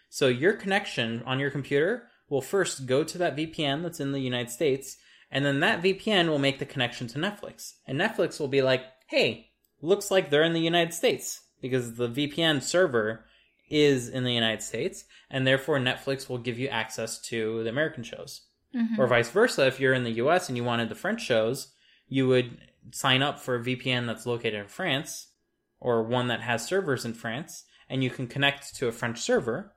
So 0.10 0.28
your 0.28 0.54
connection 0.54 1.24
on 1.26 1.40
your 1.40 1.52
computer 1.52 2.08
will 2.30 2.42
first 2.42 2.86
go 2.86 3.04
to 3.04 3.18
that 3.18 3.36
VPN 3.36 3.84
that's 3.84 4.00
in 4.00 4.14
the 4.14 4.20
United 4.20 4.50
States, 4.50 4.98
and 5.30 5.44
then 5.46 5.60
that 5.60 5.82
VPN 5.82 6.30
will 6.30 6.40
make 6.40 6.60
the 6.60 6.66
connection 6.66 7.08
to 7.08 7.20
Netflix. 7.20 7.74
And 7.86 8.00
Netflix 8.00 8.40
will 8.40 8.48
be 8.48 8.62
like, 8.62 8.84
hey, 9.08 9.50
looks 9.82 10.10
like 10.10 10.30
they're 10.30 10.44
in 10.44 10.54
the 10.54 10.62
United 10.62 10.94
States 10.94 11.42
because 11.62 11.96
the 11.96 12.10
VPN 12.10 12.62
server 12.62 13.26
is 13.72 14.10
in 14.10 14.24
the 14.24 14.34
United 14.34 14.62
States, 14.62 15.06
and 15.30 15.48
therefore 15.48 15.80
Netflix 15.80 16.30
will 16.30 16.38
give 16.38 16.60
you 16.60 16.68
access 16.68 17.20
to 17.30 17.64
the 17.64 17.70
American 17.70 18.04
shows. 18.04 18.42
Mhm. 18.76 18.98
Or 19.00 19.08
vice 19.08 19.30
versa, 19.30 19.66
if 19.68 19.80
you're 19.80 19.94
in 19.94 20.04
the 20.04 20.14
US 20.24 20.48
and 20.48 20.58
you 20.58 20.64
wanted 20.64 20.90
the 20.90 20.96
French 20.96 21.22
shows, 21.22 21.74
you 22.08 22.28
would 22.28 22.58
sign 22.92 23.22
up 23.22 23.40
for 23.40 23.56
a 23.56 23.64
VPN 23.64 24.06
that's 24.08 24.26
located 24.26 24.56
in 24.56 24.68
France 24.68 25.28
or 25.80 26.04
one 26.04 26.28
that 26.28 26.42
has 26.42 26.66
servers 26.66 27.06
in 27.06 27.14
France, 27.14 27.66
and 27.90 28.04
you 28.04 28.10
can 28.10 28.28
connect 28.28 28.76
to 28.76 28.88
a 28.88 28.92
French 28.92 29.20
server, 29.20 29.76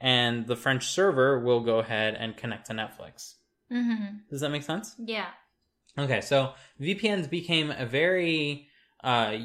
and 0.00 0.46
the 0.46 0.56
French 0.56 0.86
server 0.86 1.38
will 1.40 1.60
go 1.60 1.78
ahead 1.80 2.14
and 2.14 2.36
connect 2.36 2.66
to 2.66 2.72
Netflix. 2.72 3.34
Mhm. 3.70 4.20
Does 4.30 4.40
that 4.40 4.50
make 4.50 4.62
sense? 4.62 4.94
Yeah. 4.98 5.30
Okay, 5.98 6.20
so 6.20 6.54
VPNs 6.78 7.26
became 7.28 7.70
a 7.70 7.84
very 7.84 8.68
uh, 9.02 9.38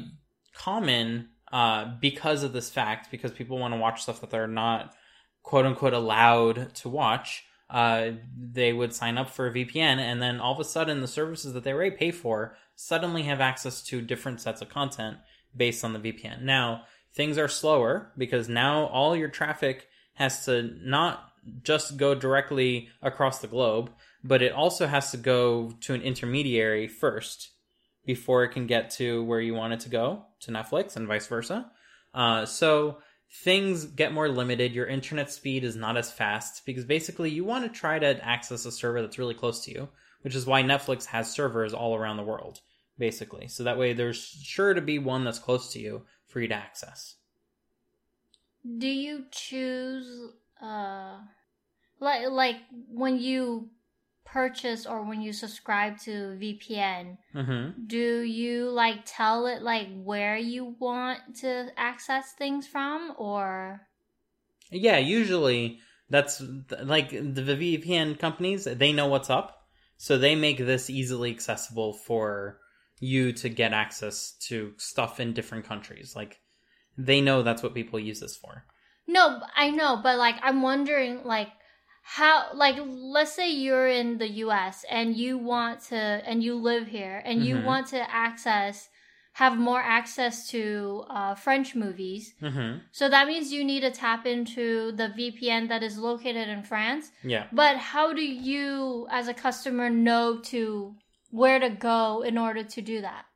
common 0.52 1.30
uh, 1.56 1.90
because 2.02 2.42
of 2.42 2.52
this 2.52 2.68
fact, 2.68 3.10
because 3.10 3.32
people 3.32 3.58
want 3.58 3.72
to 3.72 3.80
watch 3.80 4.02
stuff 4.02 4.20
that 4.20 4.28
they're 4.28 4.46
not 4.46 4.92
quote 5.42 5.64
unquote 5.64 5.94
allowed 5.94 6.74
to 6.74 6.86
watch. 6.86 7.44
Uh, 7.70 8.10
they 8.38 8.74
would 8.74 8.92
sign 8.92 9.16
up 9.16 9.30
for 9.30 9.46
a 9.46 9.50
VPN, 9.50 9.96
and 9.96 10.20
then 10.20 10.38
all 10.38 10.52
of 10.52 10.60
a 10.60 10.64
sudden, 10.64 11.00
the 11.00 11.08
services 11.08 11.54
that 11.54 11.64
they 11.64 11.72
already 11.72 11.96
pay 11.96 12.10
for 12.10 12.58
suddenly 12.74 13.22
have 13.22 13.40
access 13.40 13.82
to 13.82 14.02
different 14.02 14.38
sets 14.38 14.60
of 14.60 14.68
content 14.68 15.16
based 15.56 15.82
on 15.82 15.94
the 15.94 15.98
VPN. 15.98 16.42
Now, 16.42 16.82
things 17.14 17.38
are 17.38 17.48
slower 17.48 18.12
because 18.18 18.50
now 18.50 18.84
all 18.88 19.16
your 19.16 19.30
traffic 19.30 19.88
has 20.12 20.44
to 20.44 20.74
not 20.82 21.32
just 21.62 21.96
go 21.96 22.14
directly 22.14 22.90
across 23.00 23.38
the 23.38 23.46
globe, 23.46 23.90
but 24.22 24.42
it 24.42 24.52
also 24.52 24.86
has 24.86 25.10
to 25.12 25.16
go 25.16 25.72
to 25.80 25.94
an 25.94 26.02
intermediary 26.02 26.86
first 26.86 27.52
before 28.04 28.44
it 28.44 28.50
can 28.50 28.66
get 28.66 28.90
to 28.90 29.24
where 29.24 29.40
you 29.40 29.54
want 29.54 29.72
it 29.72 29.80
to 29.80 29.88
go 29.88 30.26
to 30.40 30.50
Netflix 30.50 30.96
and 30.96 31.06
vice 31.06 31.26
versa. 31.26 31.70
Uh, 32.14 32.46
so 32.46 32.98
things 33.30 33.84
get 33.84 34.12
more 34.12 34.28
limited. 34.28 34.72
Your 34.72 34.86
internet 34.86 35.30
speed 35.30 35.64
is 35.64 35.76
not 35.76 35.96
as 35.96 36.12
fast 36.12 36.64
because 36.64 36.84
basically 36.84 37.30
you 37.30 37.44
want 37.44 37.64
to 37.64 37.78
try 37.78 37.98
to 37.98 38.24
access 38.24 38.64
a 38.64 38.72
server 38.72 39.02
that's 39.02 39.18
really 39.18 39.34
close 39.34 39.64
to 39.64 39.72
you, 39.72 39.88
which 40.22 40.34
is 40.34 40.46
why 40.46 40.62
Netflix 40.62 41.06
has 41.06 41.30
servers 41.30 41.74
all 41.74 41.94
around 41.94 42.16
the 42.16 42.22
world, 42.22 42.60
basically. 42.98 43.48
So 43.48 43.64
that 43.64 43.78
way 43.78 43.92
there's 43.92 44.18
sure 44.18 44.74
to 44.74 44.80
be 44.80 44.98
one 44.98 45.24
that's 45.24 45.38
close 45.38 45.72
to 45.72 45.80
you 45.80 46.02
for 46.26 46.40
you 46.40 46.48
to 46.48 46.54
access. 46.54 47.16
Do 48.78 48.88
you 48.88 49.26
choose 49.30 50.32
uh 50.60 51.18
like 52.00 52.28
like 52.30 52.56
when 52.88 53.18
you 53.18 53.70
purchase 54.26 54.84
or 54.86 55.02
when 55.04 55.22
you 55.22 55.32
subscribe 55.32 55.98
to 56.00 56.10
VPN, 56.38 57.16
Mm-hmm. 57.34 57.86
do 57.86 58.20
you 58.22 58.68
like 58.70 59.00
tell 59.06 59.46
it 59.46 59.62
like 59.62 59.88
where 60.02 60.36
you 60.36 60.74
want 60.78 61.20
to 61.42 61.68
access 61.76 62.32
things 62.32 62.66
from 62.66 63.14
or 63.18 63.80
Yeah, 64.70 64.98
usually 64.98 65.78
that's 66.10 66.42
like 66.82 67.10
the 67.10 67.56
VPN 67.56 68.18
companies, 68.18 68.64
they 68.64 68.92
know 68.92 69.06
what's 69.06 69.30
up. 69.30 69.52
So 69.98 70.18
they 70.18 70.34
make 70.34 70.58
this 70.58 70.90
easily 70.90 71.30
accessible 71.30 71.94
for 71.94 72.58
you 73.00 73.32
to 73.32 73.48
get 73.48 73.72
access 73.72 74.32
to 74.48 74.72
stuff 74.76 75.20
in 75.20 75.32
different 75.32 75.64
countries. 75.64 76.14
Like 76.14 76.40
they 76.98 77.20
know 77.20 77.42
that's 77.42 77.62
what 77.62 77.74
people 77.74 77.98
use 77.98 78.20
this 78.20 78.36
for. 78.36 78.64
No, 79.06 79.40
I 79.54 79.70
know, 79.70 80.00
but 80.02 80.18
like 80.18 80.36
I'm 80.42 80.62
wondering 80.62 81.24
like 81.24 81.48
how 82.08 82.50
like 82.54 82.76
let's 82.86 83.32
say 83.32 83.50
you're 83.50 83.88
in 83.88 84.18
the 84.18 84.28
US 84.44 84.84
and 84.88 85.16
you 85.16 85.36
want 85.38 85.80
to 85.88 85.96
and 85.96 86.40
you 86.42 86.54
live 86.54 86.86
here 86.86 87.20
and 87.24 87.44
you 87.44 87.56
Mhm. 87.56 87.64
want 87.64 87.88
to 87.88 88.00
access 88.14 88.88
have 89.32 89.58
more 89.58 89.82
access 89.82 90.48
to 90.48 91.04
uh, 91.10 91.34
French 91.34 91.74
movies. 91.74 92.32
Mm-hmm. 92.40 92.78
So 92.92 93.08
that 93.10 93.26
means 93.26 93.52
you 93.52 93.64
need 93.64 93.80
to 93.80 93.90
tap 93.90 94.24
into 94.24 94.92
the 94.92 95.08
VPN 95.18 95.68
that 95.68 95.82
is 95.82 95.98
located 95.98 96.48
in 96.48 96.62
France. 96.62 97.10
Yeah. 97.22 97.48
But 97.52 97.76
how 97.76 98.14
do 98.14 98.22
you 98.24 99.06
as 99.10 99.28
a 99.28 99.34
customer 99.34 99.90
know 99.90 100.38
to 100.52 100.94
where 101.30 101.58
to 101.58 101.68
go 101.68 102.22
in 102.22 102.38
order 102.38 102.62
to 102.62 102.80
do 102.80 103.02
that? 103.02 103.26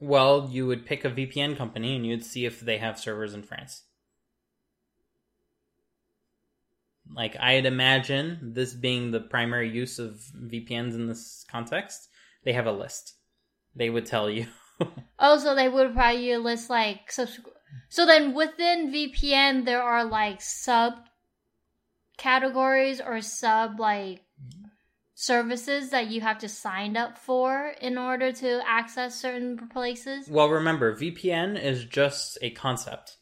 Well, 0.00 0.48
you 0.50 0.66
would 0.66 0.84
pick 0.84 1.04
a 1.04 1.10
VPN 1.10 1.56
company 1.56 1.96
and 1.96 2.04
you'd 2.04 2.24
see 2.24 2.44
if 2.44 2.60
they 2.60 2.76
have 2.78 2.98
servers 2.98 3.32
in 3.32 3.42
France. 3.42 3.84
Like 7.14 7.36
I'd 7.38 7.66
imagine 7.66 8.52
this 8.54 8.74
being 8.74 9.10
the 9.10 9.20
primary 9.20 9.70
use 9.70 9.98
of 9.98 10.20
VPNs 10.36 10.94
in 10.94 11.06
this 11.06 11.44
context, 11.50 12.08
they 12.44 12.52
have 12.52 12.66
a 12.66 12.72
list. 12.72 13.14
They 13.74 13.90
would 13.90 14.06
tell 14.06 14.28
you. 14.30 14.46
Oh, 15.20 15.36
so 15.38 15.56
they 15.56 15.68
would 15.68 15.94
probably 15.94 16.36
list 16.36 16.70
like 16.70 17.10
subs- 17.10 17.40
so 17.88 18.06
then 18.06 18.34
within 18.34 18.92
VPN 18.92 19.64
there 19.64 19.82
are 19.82 20.04
like 20.04 20.40
sub 20.40 20.94
categories 22.16 23.00
or 23.00 23.20
sub 23.20 23.80
like 23.80 24.20
services 25.14 25.90
that 25.90 26.06
you 26.08 26.20
have 26.20 26.38
to 26.38 26.48
sign 26.48 26.96
up 26.96 27.18
for 27.18 27.74
in 27.80 27.98
order 27.98 28.30
to 28.30 28.60
access 28.64 29.20
certain 29.20 29.68
places. 29.68 30.28
Well, 30.28 30.48
remember, 30.48 30.94
VPN 30.94 31.60
is 31.60 31.84
just 31.84 32.38
a 32.40 32.50
concept. 32.50 33.16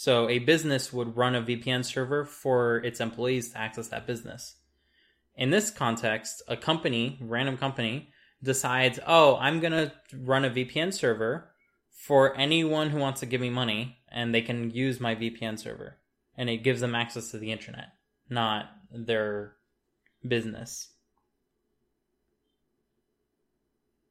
So 0.00 0.30
a 0.30 0.38
business 0.38 0.94
would 0.94 1.14
run 1.14 1.34
a 1.34 1.42
VPN 1.42 1.84
server 1.84 2.24
for 2.24 2.78
its 2.78 3.00
employees 3.00 3.50
to 3.50 3.58
access 3.58 3.88
that 3.88 4.06
business. 4.06 4.56
In 5.36 5.50
this 5.50 5.70
context, 5.70 6.42
a 6.48 6.56
company, 6.56 7.18
random 7.20 7.58
company, 7.58 8.08
decides, 8.42 8.98
oh, 9.06 9.36
I'm 9.36 9.60
going 9.60 9.74
to 9.74 9.92
run 10.16 10.46
a 10.46 10.50
VPN 10.50 10.94
server 10.94 11.50
for 11.90 12.34
anyone 12.34 12.88
who 12.88 12.98
wants 12.98 13.20
to 13.20 13.26
give 13.26 13.42
me 13.42 13.50
money, 13.50 13.98
and 14.10 14.34
they 14.34 14.40
can 14.40 14.70
use 14.70 15.00
my 15.00 15.14
VPN 15.14 15.58
server. 15.58 15.98
And 16.34 16.48
it 16.48 16.64
gives 16.64 16.80
them 16.80 16.94
access 16.94 17.30
to 17.32 17.38
the 17.38 17.52
internet, 17.52 17.88
not 18.30 18.70
their 18.90 19.56
business. 20.26 20.88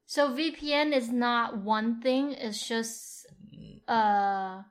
So 0.05 0.35
VPN 0.35 0.95
is 0.95 1.09
not 1.09 1.57
one 1.57 1.99
thing, 1.99 2.33
it's 2.33 2.67
just 2.67 3.25
uh 3.87 4.61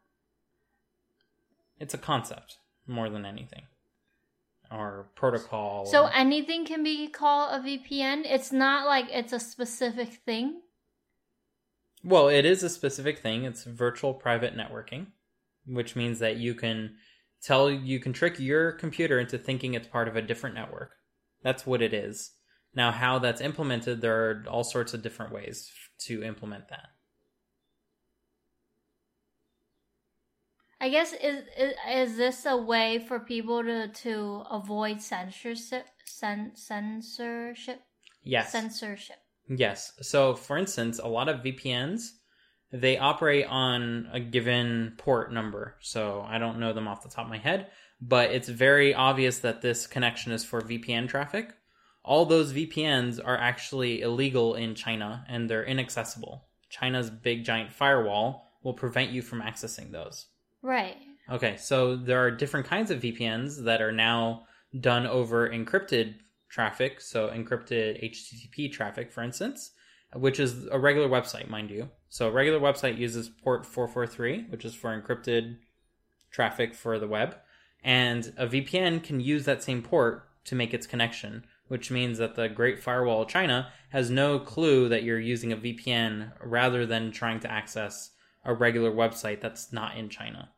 It's 1.80 1.94
a 1.94 1.98
concept 1.98 2.58
more 2.86 3.08
than 3.08 3.24
anything, 3.24 3.62
or 4.70 5.10
protocol. 5.14 5.86
so 5.86 6.04
or- 6.04 6.12
anything 6.12 6.64
can 6.64 6.82
be 6.82 7.08
called 7.08 7.52
a 7.52 7.62
VPN. 7.62 8.24
It's 8.24 8.52
not 8.52 8.86
like 8.86 9.06
it's 9.10 9.32
a 9.32 9.40
specific 9.40 10.14
thing. 10.24 10.62
Well, 12.04 12.28
it 12.28 12.44
is 12.44 12.62
a 12.62 12.68
specific 12.70 13.18
thing. 13.18 13.44
It's 13.44 13.64
virtual 13.64 14.14
private 14.14 14.56
networking, 14.56 15.06
which 15.66 15.96
means 15.96 16.20
that 16.20 16.36
you 16.36 16.54
can 16.54 16.96
tell 17.42 17.70
you 17.70 18.00
can 18.00 18.12
trick 18.12 18.38
your 18.38 18.72
computer 18.72 19.18
into 19.18 19.38
thinking 19.38 19.74
it's 19.74 19.88
part 19.88 20.08
of 20.08 20.16
a 20.16 20.22
different 20.22 20.54
network. 20.54 20.92
That's 21.42 21.66
what 21.66 21.82
it 21.82 21.92
is. 21.92 22.32
Now, 22.74 22.92
how 22.92 23.18
that's 23.18 23.40
implemented, 23.40 24.00
there 24.00 24.30
are 24.30 24.44
all 24.48 24.64
sorts 24.64 24.94
of 24.94 25.02
different 25.02 25.32
ways 25.32 25.70
to 26.06 26.22
implement 26.22 26.68
that. 26.68 26.88
I 30.80 30.88
guess 30.90 31.12
is 31.12 31.42
is, 31.56 31.74
is 31.90 32.16
this 32.16 32.46
a 32.46 32.56
way 32.56 33.04
for 33.06 33.20
people 33.20 33.62
to 33.64 33.88
to 33.88 34.44
avoid 34.50 35.00
censorship 35.00 35.86
cen, 36.04 36.52
censorship 36.54 37.80
Yes. 38.22 38.52
censorship. 38.52 39.16
Yes. 39.48 39.92
So, 40.02 40.34
for 40.34 40.58
instance, 40.58 40.98
a 40.98 41.08
lot 41.08 41.28
of 41.28 41.40
VPNs 41.42 42.10
they 42.70 42.98
operate 42.98 43.46
on 43.46 44.10
a 44.12 44.20
given 44.20 44.92
port 44.98 45.32
number. 45.32 45.76
So, 45.80 46.22
I 46.28 46.36
don't 46.38 46.58
know 46.60 46.74
them 46.74 46.86
off 46.86 47.02
the 47.02 47.08
top 47.08 47.24
of 47.24 47.30
my 47.30 47.38
head, 47.38 47.68
but 48.00 48.30
it's 48.30 48.48
very 48.48 48.94
obvious 48.94 49.38
that 49.38 49.62
this 49.62 49.86
connection 49.86 50.32
is 50.32 50.44
for 50.44 50.60
VPN 50.60 51.08
traffic. 51.08 51.54
All 52.04 52.26
those 52.26 52.52
VPNs 52.52 53.20
are 53.24 53.36
actually 53.38 54.02
illegal 54.02 54.54
in 54.54 54.74
China 54.74 55.24
and 55.28 55.48
they're 55.48 55.64
inaccessible. 55.64 56.46
China's 56.68 57.08
big 57.10 57.44
giant 57.44 57.72
firewall 57.72 58.52
will 58.62 58.74
prevent 58.74 59.10
you 59.10 59.22
from 59.22 59.40
accessing 59.40 59.90
those. 59.92 60.26
Right. 60.62 60.96
Okay, 61.30 61.56
so 61.56 61.96
there 61.96 62.24
are 62.24 62.30
different 62.30 62.66
kinds 62.66 62.90
of 62.90 63.00
VPNs 63.00 63.64
that 63.64 63.82
are 63.82 63.92
now 63.92 64.44
done 64.80 65.06
over 65.06 65.48
encrypted 65.48 66.14
traffic, 66.48 67.00
so 67.00 67.28
encrypted 67.28 68.02
HTTP 68.02 68.72
traffic, 68.72 69.12
for 69.12 69.22
instance, 69.22 69.72
which 70.14 70.40
is 70.40 70.66
a 70.70 70.78
regular 70.78 71.08
website, 71.08 71.48
mind 71.48 71.70
you. 71.70 71.90
So 72.08 72.28
a 72.28 72.32
regular 72.32 72.58
website 72.58 72.98
uses 72.98 73.28
port 73.28 73.66
443, 73.66 74.46
which 74.48 74.64
is 74.64 74.74
for 74.74 74.98
encrypted 74.98 75.58
traffic 76.30 76.74
for 76.74 76.98
the 76.98 77.06
web, 77.06 77.36
and 77.84 78.32
a 78.36 78.46
VPN 78.46 79.02
can 79.02 79.20
use 79.20 79.44
that 79.44 79.62
same 79.62 79.82
port 79.82 80.28
to 80.44 80.54
make 80.54 80.72
its 80.72 80.86
connection, 80.86 81.44
which 81.68 81.90
means 81.90 82.18
that 82.18 82.34
the 82.34 82.48
Great 82.48 82.82
Firewall 82.82 83.22
of 83.22 83.28
China 83.28 83.70
has 83.90 84.10
no 84.10 84.38
clue 84.38 84.88
that 84.88 85.02
you're 85.02 85.20
using 85.20 85.52
a 85.52 85.56
VPN 85.56 86.32
rather 86.42 86.86
than 86.86 87.12
trying 87.12 87.40
to 87.40 87.50
access 87.50 88.10
a 88.48 88.54
regular 88.54 88.90
website 88.90 89.40
that's 89.40 89.72
not 89.72 89.96
in 89.96 90.08
China. 90.08 90.50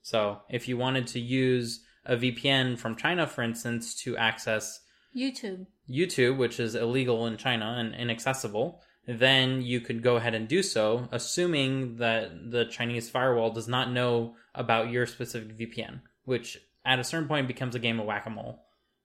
So, 0.00 0.40
if 0.48 0.68
you 0.68 0.78
wanted 0.78 1.08
to 1.08 1.20
use 1.20 1.84
a 2.06 2.16
VPN 2.16 2.78
from 2.78 2.94
China, 2.94 3.26
for 3.26 3.42
instance, 3.42 3.94
to 4.02 4.16
access 4.16 4.80
YouTube. 5.14 5.66
YouTube, 5.90 6.36
which 6.36 6.60
is 6.60 6.76
illegal 6.76 7.26
in 7.26 7.36
China 7.36 7.74
and 7.78 7.94
inaccessible, 7.94 8.80
then 9.08 9.60
you 9.60 9.80
could 9.80 10.02
go 10.02 10.16
ahead 10.16 10.34
and 10.34 10.46
do 10.46 10.62
so, 10.62 11.08
assuming 11.10 11.96
that 11.96 12.50
the 12.50 12.66
Chinese 12.66 13.10
firewall 13.10 13.50
does 13.50 13.66
not 13.66 13.90
know 13.90 14.36
about 14.54 14.90
your 14.90 15.06
specific 15.06 15.56
VPN. 15.58 16.00
which 16.24 16.58
at 16.84 17.00
a 17.00 17.04
certain 17.04 17.28
point 17.28 17.48
becomes 17.48 17.74
a 17.74 17.80
game 17.80 17.98
of 17.98 18.06
whack 18.06 18.26
a 18.26 18.30
mole 18.30 18.62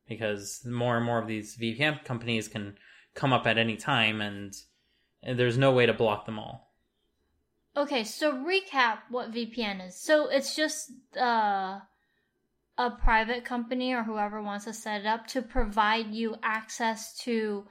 because 0.08 0.64
more 0.66 0.98
and 0.98 1.06
more 1.06 1.20
of 1.20 1.28
these 1.28 1.58
VPN 1.58 2.04
companies 2.04 2.48
can 2.48 2.76
come 3.16 3.34
up 3.34 3.48
at 3.48 3.58
any 3.58 3.78
time, 3.78 4.22
and, 4.22 4.54
and 5.24 5.40
there's 5.40 5.58
no 5.58 5.72
way 5.72 5.86
to 5.86 5.94
block 5.94 6.26
them 6.26 6.38
all. 6.38 6.71
Okay, 7.76 8.04
so 8.04 8.34
recap 8.34 9.00
what 9.10 9.32
VPN 9.32 9.88
is. 9.88 10.00
So 10.00 10.28
it's 10.28 10.56
just 10.56 10.92
uh, 11.18 11.80
a 12.78 12.92
private 13.02 13.46
company 13.46 13.94
or 13.94 14.04
whoever 14.04 14.42
wants 14.42 14.66
to 14.66 14.74
set 14.74 15.02
it 15.02 15.08
up 15.08 15.28
to 15.28 15.42
provide 15.42 16.08
you 16.08 16.36
access 16.44 17.18
to 17.24 17.66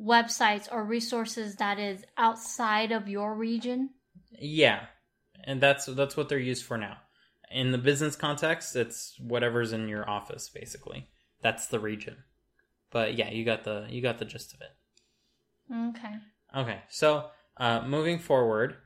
websites 0.00 0.68
or 0.70 0.84
resources 0.84 1.56
that 1.56 1.78
is 1.78 2.04
outside 2.18 2.90
of 2.90 3.08
your 3.08 3.34
region. 3.34 3.90
Yeah, 4.38 4.86
and 5.44 5.60
that's 5.60 5.86
that's 5.86 6.16
what 6.16 6.28
they're 6.28 6.38
used 6.38 6.64
for 6.64 6.76
now. 6.76 6.96
In 7.50 7.70
the 7.70 7.78
business 7.78 8.16
context, 8.16 8.74
it's 8.74 9.14
whatever's 9.20 9.72
in 9.72 9.88
your 9.88 10.08
office, 10.08 10.48
basically. 10.48 11.08
That's 11.42 11.66
the 11.66 11.78
region. 11.78 12.16
But 12.90 13.16
yeah, 13.16 13.30
you 13.30 13.44
got 13.44 13.64
the 13.64 13.86
you 13.88 14.02
got 14.02 14.18
the 14.18 14.24
gist 14.24 14.54
of 14.54 14.60
it. 14.62 15.90
Okay. 15.96 16.14
Okay, 16.56 16.82
so 16.88 17.26
uh, 17.56 17.82
moving 17.86 18.18
forward, 18.18 18.76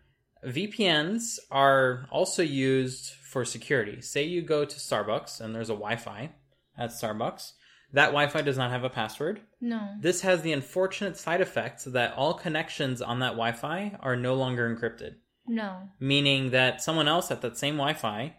VPNs 0.44 1.38
are 1.50 2.06
also 2.10 2.42
used 2.42 3.12
for 3.12 3.44
security. 3.44 4.00
Say 4.00 4.24
you 4.24 4.42
go 4.42 4.64
to 4.64 4.76
Starbucks 4.76 5.40
and 5.40 5.54
there's 5.54 5.70
a 5.70 5.74
Wi-Fi 5.74 6.30
at 6.78 6.90
Starbucks. 6.90 7.52
That 7.92 8.06
Wi-Fi 8.06 8.42
does 8.42 8.58
not 8.58 8.70
have 8.70 8.84
a 8.84 8.90
password. 8.90 9.40
No. 9.60 9.94
This 10.00 10.22
has 10.22 10.42
the 10.42 10.52
unfortunate 10.52 11.16
side 11.16 11.40
effect 11.40 11.84
that 11.92 12.14
all 12.14 12.34
connections 12.34 13.00
on 13.00 13.20
that 13.20 13.32
Wi-Fi 13.32 13.98
are 14.00 14.16
no 14.16 14.34
longer 14.34 14.68
encrypted 14.68 15.16
No. 15.46 15.88
meaning 16.00 16.50
that 16.50 16.82
someone 16.82 17.08
else 17.08 17.30
at 17.30 17.42
that 17.42 17.56
same 17.56 17.76
Wi-Fi 17.76 18.34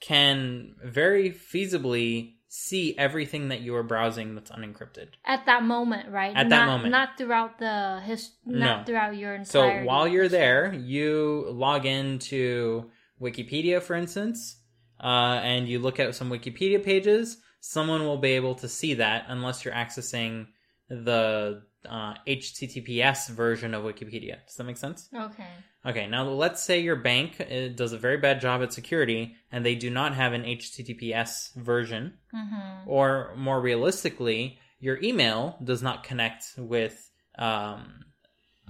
can 0.00 0.74
very 0.84 1.30
feasibly 1.30 2.34
see 2.48 2.96
everything 2.96 3.48
that 3.48 3.60
you 3.60 3.74
are 3.76 3.82
browsing 3.82 4.34
that's 4.34 4.50
unencrypted. 4.50 5.08
At 5.24 5.44
that 5.46 5.62
moment, 5.62 6.10
right? 6.10 6.34
At 6.34 6.48
that 6.48 6.66
moment. 6.66 6.90
Not 6.90 7.18
throughout 7.18 7.58
the 7.58 8.00
his 8.04 8.30
not 8.44 8.80
No. 8.80 8.84
throughout 8.84 9.16
your 9.16 9.44
So 9.44 9.84
while 9.84 10.08
you're 10.08 10.28
there, 10.28 10.72
you 10.74 11.46
log 11.50 11.84
into 11.84 12.90
Wikipedia, 13.20 13.82
for 13.82 13.94
instance, 13.94 14.56
uh, 14.98 15.40
and 15.42 15.68
you 15.68 15.78
look 15.78 16.00
at 16.00 16.14
some 16.14 16.30
Wikipedia 16.30 16.82
pages. 16.82 17.38
Someone 17.60 18.02
will 18.02 18.18
be 18.18 18.30
able 18.30 18.54
to 18.56 18.68
see 18.68 18.94
that 18.94 19.26
unless 19.28 19.64
you're 19.64 19.74
accessing 19.74 20.46
the 20.88 21.62
uh, 21.88 22.14
HTTPS 22.26 23.28
version 23.30 23.74
of 23.74 23.84
Wikipedia. 23.84 24.36
Does 24.46 24.56
that 24.56 24.64
make 24.64 24.76
sense? 24.76 25.08
Okay. 25.14 25.46
Okay, 25.86 26.06
now 26.06 26.24
let's 26.24 26.62
say 26.62 26.80
your 26.80 26.96
bank 26.96 27.40
uh, 27.40 27.68
does 27.74 27.92
a 27.92 27.98
very 27.98 28.16
bad 28.16 28.40
job 28.40 28.62
at 28.62 28.72
security 28.72 29.36
and 29.52 29.64
they 29.64 29.74
do 29.74 29.90
not 29.90 30.14
have 30.14 30.32
an 30.32 30.42
HTTPS 30.44 31.54
version, 31.56 32.14
Mm-hmm. 32.34 32.88
or 32.90 33.32
more 33.36 33.60
realistically, 33.60 34.58
your 34.80 34.98
email 35.02 35.56
does 35.64 35.82
not 35.82 36.04
connect 36.04 36.44
with 36.58 37.10
um, 37.38 38.04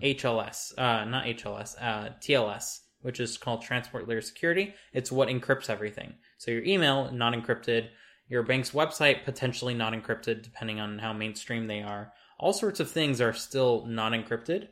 HLS, 0.03 0.77
uh, 0.79 1.05
not 1.05 1.25
HLS, 1.25 1.75
uh, 1.81 2.11
TLS, 2.21 2.81
which 3.01 3.21
is 3.21 3.37
called 3.37 3.63
Transport 3.63 4.07
Layer 4.09 4.21
Security. 4.21 4.75
It's 4.93 5.11
what 5.11 5.29
encrypts 5.29 5.69
everything. 5.71 6.15
So 6.39 6.51
your 6.51 6.65
email, 6.65 7.11
not 7.13 7.33
encrypted. 7.35 7.89
Your 8.29 8.43
bank's 8.43 8.71
website, 8.71 9.25
potentially 9.25 9.75
not 9.75 9.93
encrypted, 9.93 10.43
depending 10.43 10.79
on 10.81 10.99
how 10.99 11.13
mainstream 11.13 11.67
they 11.67 11.83
are. 11.83 12.13
All 12.39 12.53
sorts 12.53 12.81
of 12.81 12.91
things 12.91 13.21
are 13.21 13.33
still 13.33 13.85
not 13.87 14.13
encrypted. 14.13 14.69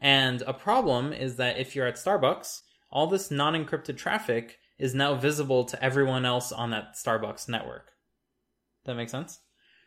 And 0.00 0.42
a 0.42 0.52
problem 0.52 1.12
is 1.12 1.36
that 1.36 1.58
if 1.58 1.76
you're 1.76 1.86
at 1.86 1.96
Starbucks, 1.96 2.62
all 2.90 3.06
this 3.06 3.30
non 3.30 3.54
encrypted 3.54 3.96
traffic 3.96 4.58
is 4.78 4.94
now 4.94 5.14
visible 5.14 5.64
to 5.64 5.82
everyone 5.82 6.24
else 6.24 6.50
on 6.50 6.70
that 6.70 6.94
Starbucks 6.94 7.48
network. 7.48 7.92
That 8.84 8.96
makes 8.96 9.12
sense? 9.12 9.40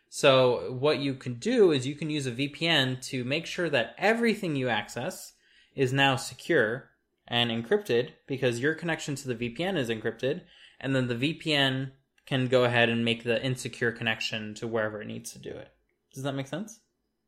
So, 0.08 0.72
what 0.72 1.00
you 1.00 1.14
can 1.14 1.34
do 1.34 1.72
is 1.72 1.86
you 1.86 1.96
can 1.96 2.10
use 2.10 2.26
a 2.26 2.32
VPN 2.32 3.02
to 3.08 3.24
make 3.24 3.44
sure 3.44 3.68
that 3.68 3.94
everything 3.98 4.56
you 4.56 4.68
access 4.68 5.34
is 5.74 5.92
now 5.92 6.16
secure 6.16 6.90
and 7.28 7.50
encrypted 7.50 8.10
because 8.26 8.60
your 8.60 8.74
connection 8.74 9.16
to 9.16 9.34
the 9.34 9.34
VPN 9.34 9.76
is 9.76 9.90
encrypted, 9.90 10.42
and 10.80 10.94
then 10.94 11.08
the 11.08 11.14
VPN 11.14 11.90
can 12.24 12.46
go 12.46 12.64
ahead 12.64 12.88
and 12.88 13.04
make 13.04 13.24
the 13.24 13.42
insecure 13.44 13.92
connection 13.92 14.54
to 14.54 14.66
wherever 14.66 15.02
it 15.02 15.06
needs 15.06 15.32
to 15.32 15.38
do 15.38 15.50
it. 15.50 15.72
Does 16.14 16.22
that 16.22 16.34
make 16.34 16.46
sense? 16.46 16.80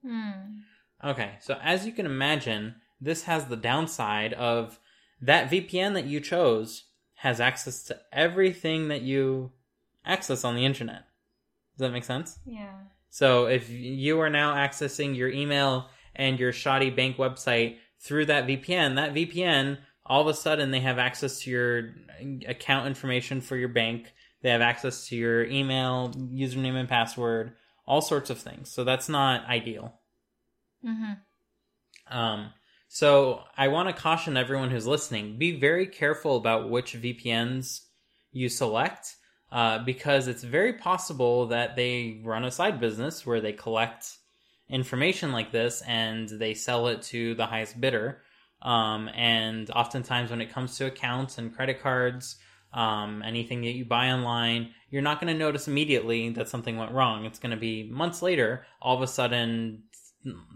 Hmm. 0.04 0.61
Okay, 1.04 1.32
so 1.40 1.58
as 1.62 1.87
you 1.87 1.92
can 1.92 2.06
imagine, 2.06 2.76
this 3.00 3.24
has 3.24 3.46
the 3.46 3.56
downside 3.56 4.32
of 4.34 4.78
that 5.20 5.50
VPN 5.50 5.94
that 5.94 6.06
you 6.06 6.20
chose 6.20 6.84
has 7.14 7.40
access 7.40 7.82
to 7.84 7.98
everything 8.12 8.88
that 8.88 9.02
you 9.02 9.52
access 10.04 10.44
on 10.44 10.54
the 10.54 10.64
internet. 10.64 11.04
Does 11.76 11.87
that 11.87 11.92
make 11.92 12.04
sense? 12.04 12.38
Yeah. 12.44 12.74
So 13.11 13.46
if 13.46 13.70
you 13.70 14.20
are 14.20 14.30
now 14.30 14.54
accessing 14.54 15.16
your 15.16 15.28
email 15.28 15.88
and 16.14 16.38
your 16.38 16.52
shoddy 16.52 16.90
bank 16.90 17.16
website 17.16 17.76
through 18.00 18.26
that 18.26 18.46
VPN, 18.46 18.96
that 18.96 19.14
VPN 19.14 19.78
all 20.08 20.22
of 20.22 20.26
a 20.26 20.34
sudden 20.34 20.70
they 20.70 20.80
have 20.80 20.98
access 20.98 21.40
to 21.40 21.50
your 21.50 21.94
account 22.46 22.87
information 22.87 23.40
for 23.40 23.56
your 23.56 23.68
bank. 23.68 24.12
They 24.42 24.50
have 24.50 24.61
access 24.61 25.08
to 25.08 25.16
your 25.16 25.44
email, 25.44 26.11
username 26.11 26.74
and 26.74 26.88
password, 26.88 27.52
all 27.88 28.03
sorts 28.03 28.31
of 28.31 28.38
things. 28.38 28.70
So 28.70 28.85
that's 28.85 29.09
not 29.09 29.46
ideal. 29.46 29.94
Mm-hmm. 30.87 32.16
Um, 32.16 32.51
so 32.88 33.40
I 33.57 33.68
want 33.68 33.88
to 33.88 34.01
caution 34.01 34.37
everyone 34.37 34.70
who's 34.70 34.87
listening: 34.87 35.38
be 35.38 35.59
very 35.59 35.87
careful 35.87 36.37
about 36.37 36.70
which 36.70 36.94
VPNs 36.94 37.81
you 38.31 38.48
select, 38.48 39.16
uh, 39.51 39.81
because 39.81 40.29
it's 40.29 40.44
very 40.44 40.74
possible 40.74 41.46
that 41.46 41.74
they 41.74 42.20
run 42.22 42.44
a 42.44 42.51
side 42.51 42.79
business 42.79 43.27
where 43.27 43.40
they 43.40 43.53
collect 43.53 44.18
information 44.68 45.33
like 45.33 45.51
this 45.51 45.83
and 45.87 46.29
they 46.29 46.53
sell 46.55 46.88
it 46.88 47.03
to 47.03 47.35
the 47.35 47.46
highest 47.46 47.81
bidder. 47.81 48.20
Um, 48.61 49.09
and 49.14 49.70
oftentimes, 49.70 50.31
when 50.31 50.40
it 50.40 50.53
comes 50.53 50.77
to 50.77 50.87
accounts 50.87 51.38
and 51.38 51.55
credit 51.55 51.81
cards, 51.83 52.37
um, 52.72 53.22
anything 53.24 53.62
that 53.62 53.72
you 53.72 53.85
buy 53.85 54.11
online, 54.11 54.74
you're 54.90 55.02
not 55.02 55.20
going 55.20 55.33
to 55.33 55.38
notice 55.38 55.68
immediately 55.68 56.31
that 56.31 56.48
something 56.48 56.76
went 56.76 56.92
wrong. 56.92 57.24
It's 57.24 57.38
going 57.38 57.50
to 57.50 57.57
be 57.57 57.88
months 57.90 58.22
later, 58.22 58.66
all 58.81 58.96
of 58.96 59.02
a 59.02 59.07
sudden, 59.07 59.85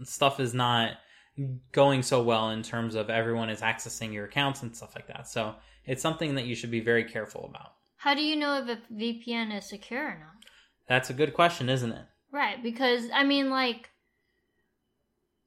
stuff 0.03 0.39
is 0.39 0.53
not 0.53 0.97
going 1.71 2.03
so 2.03 2.21
well 2.21 2.49
in 2.51 2.61
terms 2.61 2.95
of 2.95 3.09
everyone 3.09 3.49
is 3.49 3.61
accessing 3.61 4.13
your 4.13 4.25
accounts 4.25 4.61
and 4.61 4.75
stuff 4.75 4.93
like 4.95 5.07
that. 5.07 5.27
So 5.27 5.55
it's 5.85 6.01
something 6.01 6.35
that 6.35 6.45
you 6.45 6.55
should 6.55 6.71
be 6.71 6.79
very 6.79 7.03
careful 7.03 7.45
about. 7.49 7.73
How 7.97 8.13
do 8.13 8.21
you 8.21 8.35
know 8.35 8.57
if 8.57 8.67
a 8.67 8.93
VPN 8.93 9.55
is 9.57 9.65
secure 9.65 10.03
or 10.05 10.19
not? 10.19 10.43
That's 10.87 11.09
a 11.09 11.13
good 11.13 11.33
question, 11.33 11.69
isn't 11.69 11.91
it? 11.91 12.05
Right, 12.31 12.61
because 12.61 13.05
I 13.13 13.23
mean, 13.23 13.49
like, 13.49 13.89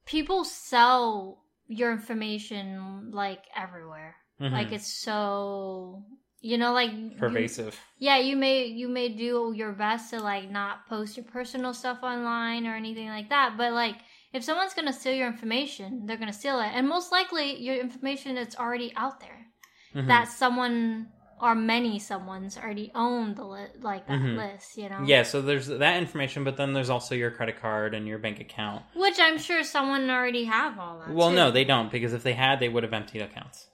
people 0.05 0.43
sell 0.43 1.43
your 1.67 1.91
information 1.91 3.11
like 3.11 3.43
everywhere. 3.55 4.15
Mhm. 4.41 4.51
Like 4.51 4.71
it's 4.71 4.91
so 4.91 6.03
you 6.41 6.57
know, 6.57 6.73
like 6.73 6.91
you- 6.93 7.11
pervasive. 7.17 7.79
yeah, 7.97 8.17
you 8.17 8.35
may 8.35 8.65
you 8.65 8.87
may 8.87 9.09
do 9.09 9.53
your 9.55 9.71
best 9.71 10.11
to 10.11 10.19
like 10.19 10.49
not 10.51 10.87
post 10.87 11.17
your 11.17 11.25
personal 11.25 11.73
stuff 11.73 11.99
online 12.03 12.67
or 12.67 12.75
anything 12.75 13.07
like 13.09 13.29
that, 13.29 13.55
but 13.57 13.73
like 13.73 13.95
if 14.33 14.43
someone's 14.43 14.73
gonna 14.73 14.93
steal 14.93 15.13
your 15.13 15.27
information, 15.27 16.05
they're 16.05 16.17
gonna 16.17 16.33
steal 16.33 16.59
it, 16.59 16.71
and 16.73 16.87
most 16.87 17.11
likely 17.11 17.59
your 17.61 17.75
information 17.75 18.37
is 18.37 18.55
already 18.55 18.93
out 18.95 19.19
there. 19.19 19.47
Mhm. 19.95 20.07
That 20.07 20.27
someone 20.27 21.07
or 21.39 21.53
many 21.53 21.99
someone's 21.99 22.57
already 22.57 22.91
owned 22.95 23.35
the 23.35 23.43
li- 23.43 23.67
like 23.81 24.07
that 24.07 24.19
Mhm. 24.19 24.37
list, 24.37 24.75
you 24.75 24.89
know. 24.89 25.03
Yeah, 25.05 25.21
so 25.21 25.39
there's 25.41 25.67
that 25.67 25.97
information, 25.97 26.43
but 26.43 26.57
then 26.57 26.73
there's 26.73 26.89
also 26.89 27.13
your 27.13 27.29
credit 27.29 27.61
card 27.61 27.93
and 27.93 28.07
your 28.07 28.17
bank 28.17 28.39
account. 28.39 28.83
Which 28.95 29.19
I'm 29.19 29.37
sure 29.37 29.63
someone 29.63 30.09
already 30.09 30.45
have 30.45 30.79
all 30.79 30.97
that. 30.99 31.09
Well, 31.13 31.29
too. 31.29 31.35
no, 31.35 31.51
they 31.51 31.63
don't 31.63 31.91
because 31.91 32.13
if 32.13 32.23
they 32.23 32.33
had, 32.33 32.59
they 32.59 32.69
would 32.69 32.81
have 32.83 32.91
emptied 32.93 33.21
accounts. 33.21 33.67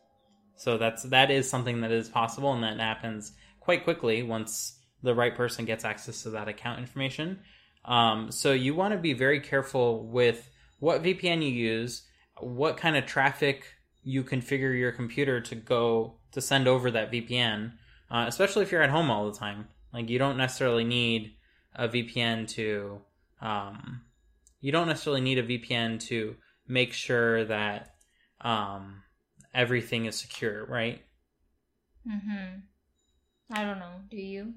So 0.55 0.77
that's 0.77 1.03
that 1.03 1.31
is 1.31 1.49
something 1.49 1.81
that 1.81 1.91
is 1.91 2.09
possible, 2.09 2.53
and 2.53 2.63
that 2.63 2.79
happens 2.79 3.33
quite 3.59 3.83
quickly 3.83 4.23
once 4.23 4.79
the 5.01 5.15
right 5.15 5.35
person 5.35 5.65
gets 5.65 5.83
access 5.83 6.23
to 6.23 6.31
that 6.31 6.47
account 6.47 6.79
information. 6.79 7.39
Um, 7.85 8.31
so 8.31 8.53
you 8.53 8.73
want 8.75 8.93
to 8.93 8.99
be 8.99 9.13
very 9.13 9.39
careful 9.39 10.05
with 10.05 10.49
what 10.79 11.03
VPN 11.03 11.41
you 11.41 11.49
use, 11.49 12.03
what 12.39 12.77
kind 12.77 12.95
of 12.95 13.05
traffic 13.05 13.65
you 14.03 14.23
configure 14.23 14.77
your 14.77 14.91
computer 14.91 15.41
to 15.41 15.55
go 15.55 16.15
to 16.31 16.41
send 16.41 16.67
over 16.67 16.91
that 16.91 17.11
VPN, 17.11 17.73
uh, 18.09 18.25
especially 18.27 18.63
if 18.63 18.71
you're 18.71 18.81
at 18.81 18.89
home 18.89 19.09
all 19.09 19.29
the 19.29 19.37
time. 19.37 19.67
Like 19.93 20.09
you 20.09 20.19
don't 20.19 20.37
necessarily 20.37 20.83
need 20.83 21.35
a 21.75 21.87
VPN 21.87 22.47
to 22.49 23.01
um, 23.41 24.01
you 24.61 24.71
don't 24.71 24.87
necessarily 24.87 25.21
need 25.21 25.37
a 25.37 25.43
VPN 25.43 25.99
to 26.07 26.35
make 26.67 26.93
sure 26.93 27.43
that 27.45 27.95
um, 28.41 29.02
everything 29.53 30.05
is 30.05 30.17
secure, 30.17 30.65
right? 30.65 31.01
Mm-hmm. 32.07 32.59
I 33.51 33.63
don't 33.63 33.79
know. 33.79 34.01
Do 34.09 34.17
you? 34.17 34.53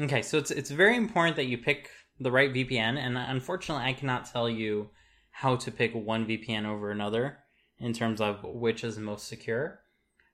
Okay, 0.00 0.22
so 0.22 0.38
it's 0.38 0.50
it's 0.50 0.70
very 0.70 0.96
important 0.96 1.36
that 1.36 1.46
you 1.46 1.58
pick 1.58 1.90
the 2.18 2.30
right 2.30 2.52
VPN, 2.52 2.98
and 2.98 3.16
unfortunately, 3.18 3.84
I 3.84 3.92
cannot 3.92 4.30
tell 4.30 4.48
you 4.48 4.90
how 5.30 5.56
to 5.56 5.70
pick 5.70 5.94
one 5.94 6.26
VPN 6.26 6.64
over 6.66 6.90
another 6.90 7.38
in 7.78 7.92
terms 7.92 8.20
of 8.20 8.42
which 8.44 8.84
is 8.84 8.98
most 8.98 9.26
secure. 9.26 9.80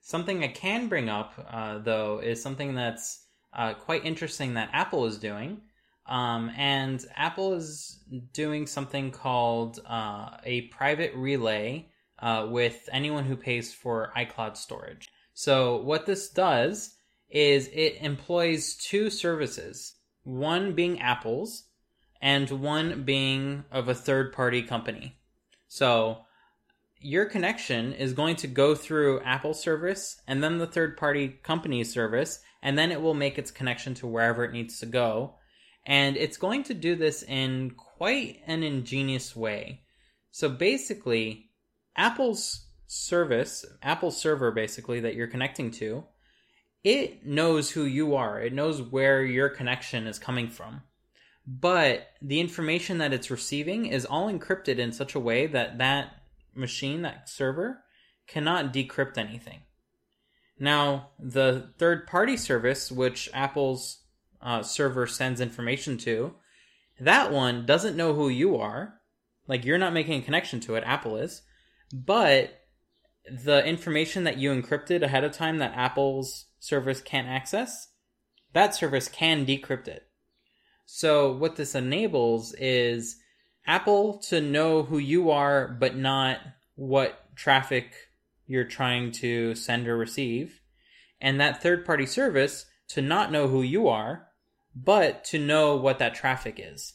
Something 0.03 0.42
I 0.42 0.49
can 0.49 0.88
bring 0.88 1.09
up, 1.09 1.35
uh, 1.51 1.79
though, 1.79 2.20
is 2.20 2.42
something 2.42 2.75
that's 2.75 3.27
uh, 3.53 3.75
quite 3.75 4.05
interesting 4.05 4.55
that 4.55 4.70
Apple 4.73 5.07
is 5.07 5.18
doing. 5.18 5.61
Um, 6.07 6.51
and 6.57 7.05
Apple 7.16 7.55
is 7.55 8.01
doing 8.33 8.66
something 8.66 9.11
called 9.11 9.81
uh, 9.87 10.37
a 10.44 10.62
private 10.62 11.14
relay 11.14 11.89
uh, 12.20 12.46
with 12.48 12.88
anyone 12.92 13.24
who 13.24 13.37
pays 13.37 13.72
for 13.72 14.12
iCloud 14.16 14.56
storage. 14.56 15.09
So, 15.33 15.76
what 15.76 16.06
this 16.06 16.28
does 16.28 16.96
is 17.30 17.68
it 17.72 17.98
employs 18.00 18.74
two 18.74 19.11
services 19.11 19.94
one 20.22 20.74
being 20.74 21.00
Apple's 21.00 21.64
and 22.20 22.50
one 22.50 23.04
being 23.04 23.64
of 23.70 23.88
a 23.88 23.94
third 23.94 24.33
party 24.33 24.62
company. 24.62 25.16
So, 25.68 26.18
your 27.00 27.24
connection 27.24 27.94
is 27.94 28.12
going 28.12 28.37
to 28.37 28.46
go 28.46 28.74
through 28.74 29.22
Apple 29.22 29.54
service 29.54 30.20
and 30.28 30.42
then 30.42 30.59
the 30.59 30.66
third 30.66 30.98
party 30.98 31.28
company 31.28 31.83
service, 31.85 32.40
and 32.62 32.76
then 32.76 32.92
it 32.92 33.00
will 33.00 33.14
make 33.14 33.38
its 33.38 33.50
connection 33.50 33.94
to 33.94 34.06
wherever 34.06 34.44
it 34.44 34.52
needs 34.52 34.78
to 34.80 34.87
go. 34.87 35.37
And 35.87 36.16
it's 36.18 36.37
going 36.37 36.64
to 36.64 36.74
do 36.74 36.94
this 36.94 37.22
in 37.22 37.70
quite 37.70 38.40
an 38.46 38.62
ingenious 38.62 39.35
way. 39.35 39.80
So 40.30 40.50
basically, 40.50 41.49
Apple's 42.00 42.66
service, 42.86 43.66
Apple 43.82 44.10
server 44.10 44.50
basically 44.50 45.00
that 45.00 45.14
you're 45.14 45.26
connecting 45.26 45.70
to, 45.72 46.04
it 46.82 47.26
knows 47.26 47.70
who 47.70 47.84
you 47.84 48.16
are. 48.16 48.40
It 48.40 48.54
knows 48.54 48.80
where 48.80 49.22
your 49.22 49.50
connection 49.50 50.06
is 50.06 50.18
coming 50.18 50.48
from. 50.48 50.80
But 51.46 52.08
the 52.22 52.40
information 52.40 52.96
that 52.98 53.12
it's 53.12 53.30
receiving 53.30 53.84
is 53.84 54.06
all 54.06 54.32
encrypted 54.32 54.78
in 54.78 54.92
such 54.92 55.14
a 55.14 55.20
way 55.20 55.46
that 55.48 55.76
that 55.76 56.22
machine, 56.54 57.02
that 57.02 57.28
server, 57.28 57.84
cannot 58.26 58.72
decrypt 58.72 59.18
anything. 59.18 59.60
Now, 60.58 61.10
the 61.18 61.68
third 61.76 62.06
party 62.06 62.38
service, 62.38 62.90
which 62.90 63.28
Apple's 63.34 64.04
uh, 64.40 64.62
server 64.62 65.06
sends 65.06 65.42
information 65.42 65.98
to, 65.98 66.34
that 66.98 67.30
one 67.30 67.66
doesn't 67.66 67.96
know 67.96 68.14
who 68.14 68.30
you 68.30 68.56
are. 68.56 68.94
Like, 69.46 69.66
you're 69.66 69.76
not 69.76 69.92
making 69.92 70.22
a 70.22 70.24
connection 70.24 70.60
to 70.60 70.76
it, 70.76 70.84
Apple 70.86 71.18
is. 71.18 71.42
But 71.92 72.61
the 73.31 73.64
information 73.64 74.24
that 74.24 74.38
you 74.38 74.50
encrypted 74.50 75.03
ahead 75.03 75.24
of 75.24 75.33
time 75.33 75.59
that 75.59 75.76
Apple's 75.76 76.46
service 76.59 77.00
can't 77.00 77.29
access, 77.29 77.88
that 78.53 78.74
service 78.74 79.09
can 79.09 79.46
decrypt 79.46 79.88
it. 79.88 80.07
So, 80.87 81.33
what 81.33 81.57
this 81.57 81.74
enables 81.74 82.53
is 82.55 83.16
Apple 83.66 84.18
to 84.29 84.40
know 84.40 84.83
who 84.83 84.98
you 84.98 85.31
are, 85.31 85.68
but 85.68 85.96
not 85.96 86.38
what 86.74 87.37
traffic 87.37 87.94
you're 88.46 88.64
trying 88.64 89.12
to 89.12 89.55
send 89.55 89.87
or 89.87 89.96
receive. 89.96 90.61
And 91.20 91.40
that 91.40 91.62
third 91.62 91.85
party 91.85 92.07
service 92.07 92.66
to 92.88 93.03
not 93.03 93.31
know 93.31 93.46
who 93.46 93.62
you 93.62 93.87
are, 93.87 94.26
but 94.74 95.24
to 95.26 95.38
know 95.38 95.76
what 95.76 95.98
that 96.00 96.14
traffic 96.14 96.59
is. 96.59 96.94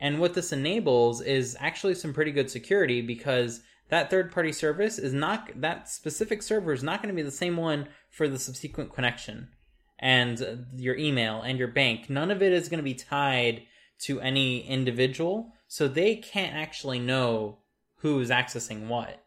And 0.00 0.18
what 0.18 0.34
this 0.34 0.52
enables 0.52 1.20
is 1.20 1.56
actually 1.60 1.94
some 1.94 2.12
pretty 2.12 2.32
good 2.32 2.50
security 2.50 3.00
because 3.00 3.60
that 3.88 4.10
third 4.10 4.32
party 4.32 4.52
service 4.52 4.98
is 4.98 5.12
not, 5.12 5.50
that 5.60 5.88
specific 5.88 6.42
server 6.42 6.72
is 6.72 6.82
not 6.82 7.02
going 7.02 7.14
to 7.14 7.16
be 7.16 7.22
the 7.22 7.30
same 7.30 7.56
one 7.56 7.88
for 8.10 8.28
the 8.28 8.38
subsequent 8.38 8.92
connection 8.92 9.48
and 9.98 10.66
your 10.74 10.96
email 10.96 11.42
and 11.42 11.58
your 11.58 11.68
bank. 11.68 12.08
None 12.08 12.30
of 12.30 12.42
it 12.42 12.52
is 12.52 12.68
going 12.68 12.78
to 12.78 12.84
be 12.84 12.94
tied 12.94 13.62
to 14.00 14.20
any 14.20 14.60
individual, 14.60 15.52
so 15.66 15.88
they 15.88 16.16
can't 16.16 16.54
actually 16.54 16.98
know 16.98 17.58
who's 17.96 18.30
accessing 18.30 18.86
what. 18.86 19.24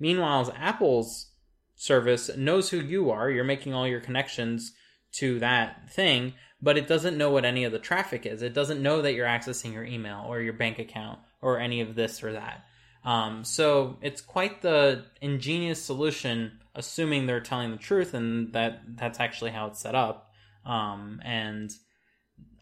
Meanwhile, 0.00 0.52
Apple's 0.56 1.30
service 1.76 2.30
knows 2.36 2.70
who 2.70 2.78
you 2.78 3.10
are. 3.10 3.30
You're 3.30 3.44
making 3.44 3.74
all 3.74 3.86
your 3.86 4.00
connections 4.00 4.72
to 5.12 5.38
that 5.38 5.90
thing, 5.90 6.34
but 6.60 6.76
it 6.76 6.88
doesn't 6.88 7.16
know 7.16 7.30
what 7.30 7.44
any 7.44 7.64
of 7.64 7.72
the 7.72 7.78
traffic 7.78 8.26
is. 8.26 8.42
It 8.42 8.54
doesn't 8.54 8.82
know 8.82 9.02
that 9.02 9.14
you're 9.14 9.26
accessing 9.26 9.72
your 9.72 9.84
email 9.84 10.24
or 10.26 10.40
your 10.40 10.52
bank 10.52 10.78
account 10.78 11.20
or 11.40 11.58
any 11.58 11.80
of 11.80 11.94
this 11.94 12.22
or 12.22 12.32
that. 12.32 12.64
Um, 13.08 13.42
so 13.42 13.96
it's 14.02 14.20
quite 14.20 14.60
the 14.60 15.06
ingenious 15.22 15.82
solution, 15.82 16.60
assuming 16.74 17.24
they're 17.24 17.40
telling 17.40 17.70
the 17.70 17.78
truth 17.78 18.12
and 18.12 18.52
that 18.52 18.82
that's 18.96 19.18
actually 19.18 19.50
how 19.50 19.68
it's 19.68 19.80
set 19.80 19.94
up. 19.94 20.30
Um, 20.66 21.22
and 21.24 21.70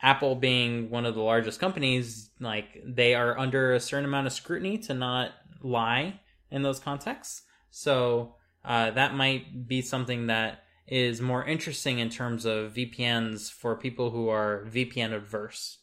Apple 0.01 0.37
being 0.37 0.89
one 0.89 1.05
of 1.05 1.17
the 1.17 1.21
largest 1.21 1.59
companies, 1.59 2.31
like 2.39 2.81
they 2.87 3.17
are 3.17 3.37
under 3.37 3.73
a 3.73 3.81
certain 3.81 4.05
amount 4.05 4.29
of 4.29 4.33
scrutiny 4.33 4.79
to 4.79 4.95
not 4.95 5.33
lie 5.63 6.21
in 6.53 6.63
those 6.63 6.79
contexts. 6.79 7.43
So 7.73 8.37
uh, 8.65 8.93
that 8.93 9.17
might 9.17 9.67
be 9.67 9.83
something 9.83 10.29
that 10.29 10.63
is 10.87 11.21
more 11.21 11.45
interesting 11.45 11.99
in 11.99 12.09
terms 12.09 12.45
of 12.45 12.73
VPNs 12.75 13.51
for 13.51 13.75
people 13.75 14.13
who 14.13 14.29
are 14.29 14.65
VPN 14.71 15.13
adverse. 15.13 15.79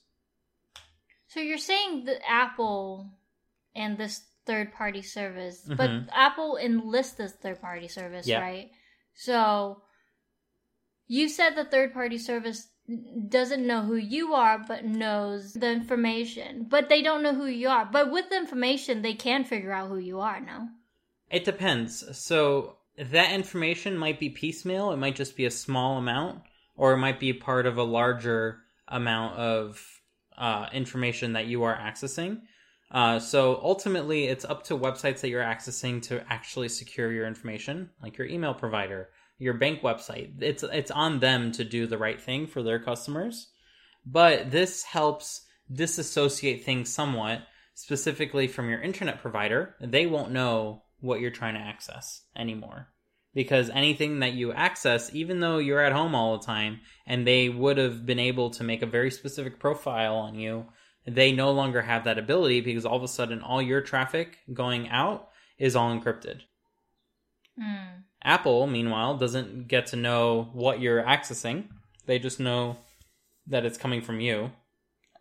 So 1.28 1.42
you're 1.42 1.58
saying 1.58 2.06
that 2.06 2.22
Apple 2.26 3.10
and 3.76 3.98
this 3.98 4.22
third 4.46 4.74
party 4.74 5.02
service, 5.02 5.68
Mhm. 5.68 5.78
but 5.78 5.90
Apple 6.14 6.58
enlists 6.58 7.16
this 7.16 7.34
third 7.34 7.62
party 7.62 7.88
service, 7.88 8.28
right? 8.30 8.72
So 9.14 9.82
you 11.08 11.30
said 11.30 11.56
the 11.56 11.66
third 11.66 11.94
party 11.94 12.18
service 12.18 12.70
doesn't 13.30 13.66
know 13.66 13.82
who 13.82 13.96
you 13.96 14.34
are, 14.34 14.60
but 14.60 14.84
knows 14.84 15.54
the 15.54 15.72
information. 15.72 16.66
But 16.70 16.90
they 16.90 17.02
don't 17.02 17.24
know 17.24 17.34
who 17.34 17.46
you 17.46 17.70
are. 17.70 17.86
But 17.86 18.12
with 18.12 18.30
the 18.30 18.38
information, 18.38 19.02
they 19.02 19.14
can 19.14 19.46
figure 19.46 19.72
out 19.72 19.88
who 19.88 19.98
you 19.98 20.20
are, 20.20 20.42
no? 20.42 20.68
It 21.30 21.46
depends. 21.46 22.18
So 22.18 22.78
that 22.98 23.32
information 23.32 23.98
might 23.98 24.20
be 24.20 24.30
piecemeal. 24.30 24.92
It 24.92 24.98
might 24.98 25.16
just 25.16 25.38
be 25.38 25.46
a 25.46 25.52
small 25.52 25.98
amount, 25.98 26.44
or 26.76 26.94
it 26.94 26.98
might 26.98 27.20
be 27.20 27.32
part 27.34 27.66
of 27.66 27.78
a 27.78 27.84
larger 27.84 28.60
amount 28.88 29.38
of 29.38 30.02
uh, 30.38 30.68
information 30.74 31.34
that 31.34 31.46
you 31.46 31.64
are 31.64 31.78
accessing. 31.78 32.42
Uh, 32.94 33.18
so 33.18 33.60
ultimately, 33.64 34.26
it's 34.26 34.46
up 34.46 34.64
to 34.64 34.78
websites 34.78 35.22
that 35.22 35.30
you're 35.30 35.44
accessing 35.44 36.00
to 36.04 36.24
actually 36.32 36.70
secure 36.70 37.12
your 37.12 37.26
information, 37.26 37.90
like 38.04 38.18
your 38.18 38.28
email 38.28 38.54
provider, 38.54 39.10
your 39.40 39.56
bank 39.56 39.82
website. 39.82 40.42
It's 40.42 40.62
it's 40.62 40.92
on 40.92 41.20
them 41.20 41.52
to 41.54 41.64
do 41.64 41.88
the 41.88 41.98
right 41.98 42.22
thing 42.22 42.46
for 42.46 42.62
their 42.62 42.80
customers. 42.80 43.50
But 44.06 44.52
this 44.52 44.84
helps 44.84 45.46
disassociate 45.72 46.64
things 46.64 46.94
somewhat, 46.94 47.42
specifically 47.74 48.48
from 48.48 48.70
your 48.70 48.82
internet 48.82 49.22
provider. 49.22 49.76
They 49.82 50.06
won't 50.06 50.32
know 50.32 50.84
what 51.00 51.20
you're 51.20 51.32
trying 51.32 51.56
to 51.56 51.62
access 51.62 52.22
anymore. 52.36 52.90
Because 53.34 53.72
anything 53.72 54.20
that 54.20 54.34
you 54.34 54.54
access, 54.54 55.14
even 55.16 55.40
though 55.40 55.58
you're 55.58 55.84
at 55.84 55.92
home 55.92 56.14
all 56.14 56.38
the 56.38 56.46
time 56.46 56.82
and 57.08 57.26
they 57.26 57.50
would 57.50 57.78
have 57.78 58.06
been 58.06 58.20
able 58.20 58.52
to 58.52 58.64
make 58.64 58.84
a 58.84 58.88
very 58.88 59.10
specific 59.10 59.60
profile 59.60 60.16
on 60.16 60.36
you, 60.36 60.68
they 61.06 61.32
no 61.32 61.52
longer 61.52 61.82
have 61.82 62.04
that 62.06 62.18
ability 62.18 62.62
because 62.62 62.86
all 62.86 62.98
of 62.98 63.04
a 63.04 63.08
sudden 63.08 63.42
all 63.42 63.62
your 63.62 63.82
traffic 63.82 64.38
going 64.54 64.90
out 64.90 65.30
is 65.58 65.76
all 65.76 65.98
encrypted. 65.98 66.42
Hmm. 67.60 68.02
Apple, 68.24 68.68
meanwhile, 68.68 69.18
doesn't 69.18 69.68
get 69.68 69.88
to 69.88 69.96
know 69.96 70.50
what 70.54 70.80
you're 70.80 71.04
accessing. 71.04 71.66
They 72.06 72.20
just 72.20 72.40
know 72.40 72.78
that 73.48 73.66
it's 73.66 73.78
coming 73.78 74.02
from 74.02 74.20
you. 74.20 74.52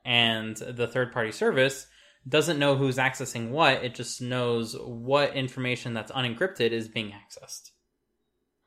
And 0.05 0.57
the 0.57 0.87
third 0.87 1.13
party 1.13 1.33
service 1.33 1.87
doesn't 2.29 2.59
know 2.59 2.77
who's 2.77 2.97
accessing 2.97 3.51
what, 3.51 3.85
it 3.85 3.95
just 3.95 4.23
knows 4.23 4.77
what 4.79 5.35
information 5.35 5.95
that's 5.95 6.13
unencrypted 6.13 6.71
is 6.71 6.89
being 6.89 7.11
accessed. 7.13 7.71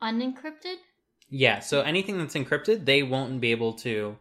Unencrypted? 0.01 0.75
Yeah, 1.30 1.60
so 1.60 1.82
anything 1.82 2.17
that's 2.17 2.36
encrypted, 2.36 2.86
they 2.86 3.01
won't 3.01 3.39
be 3.39 3.51
able 3.51 3.73
to 3.73 4.17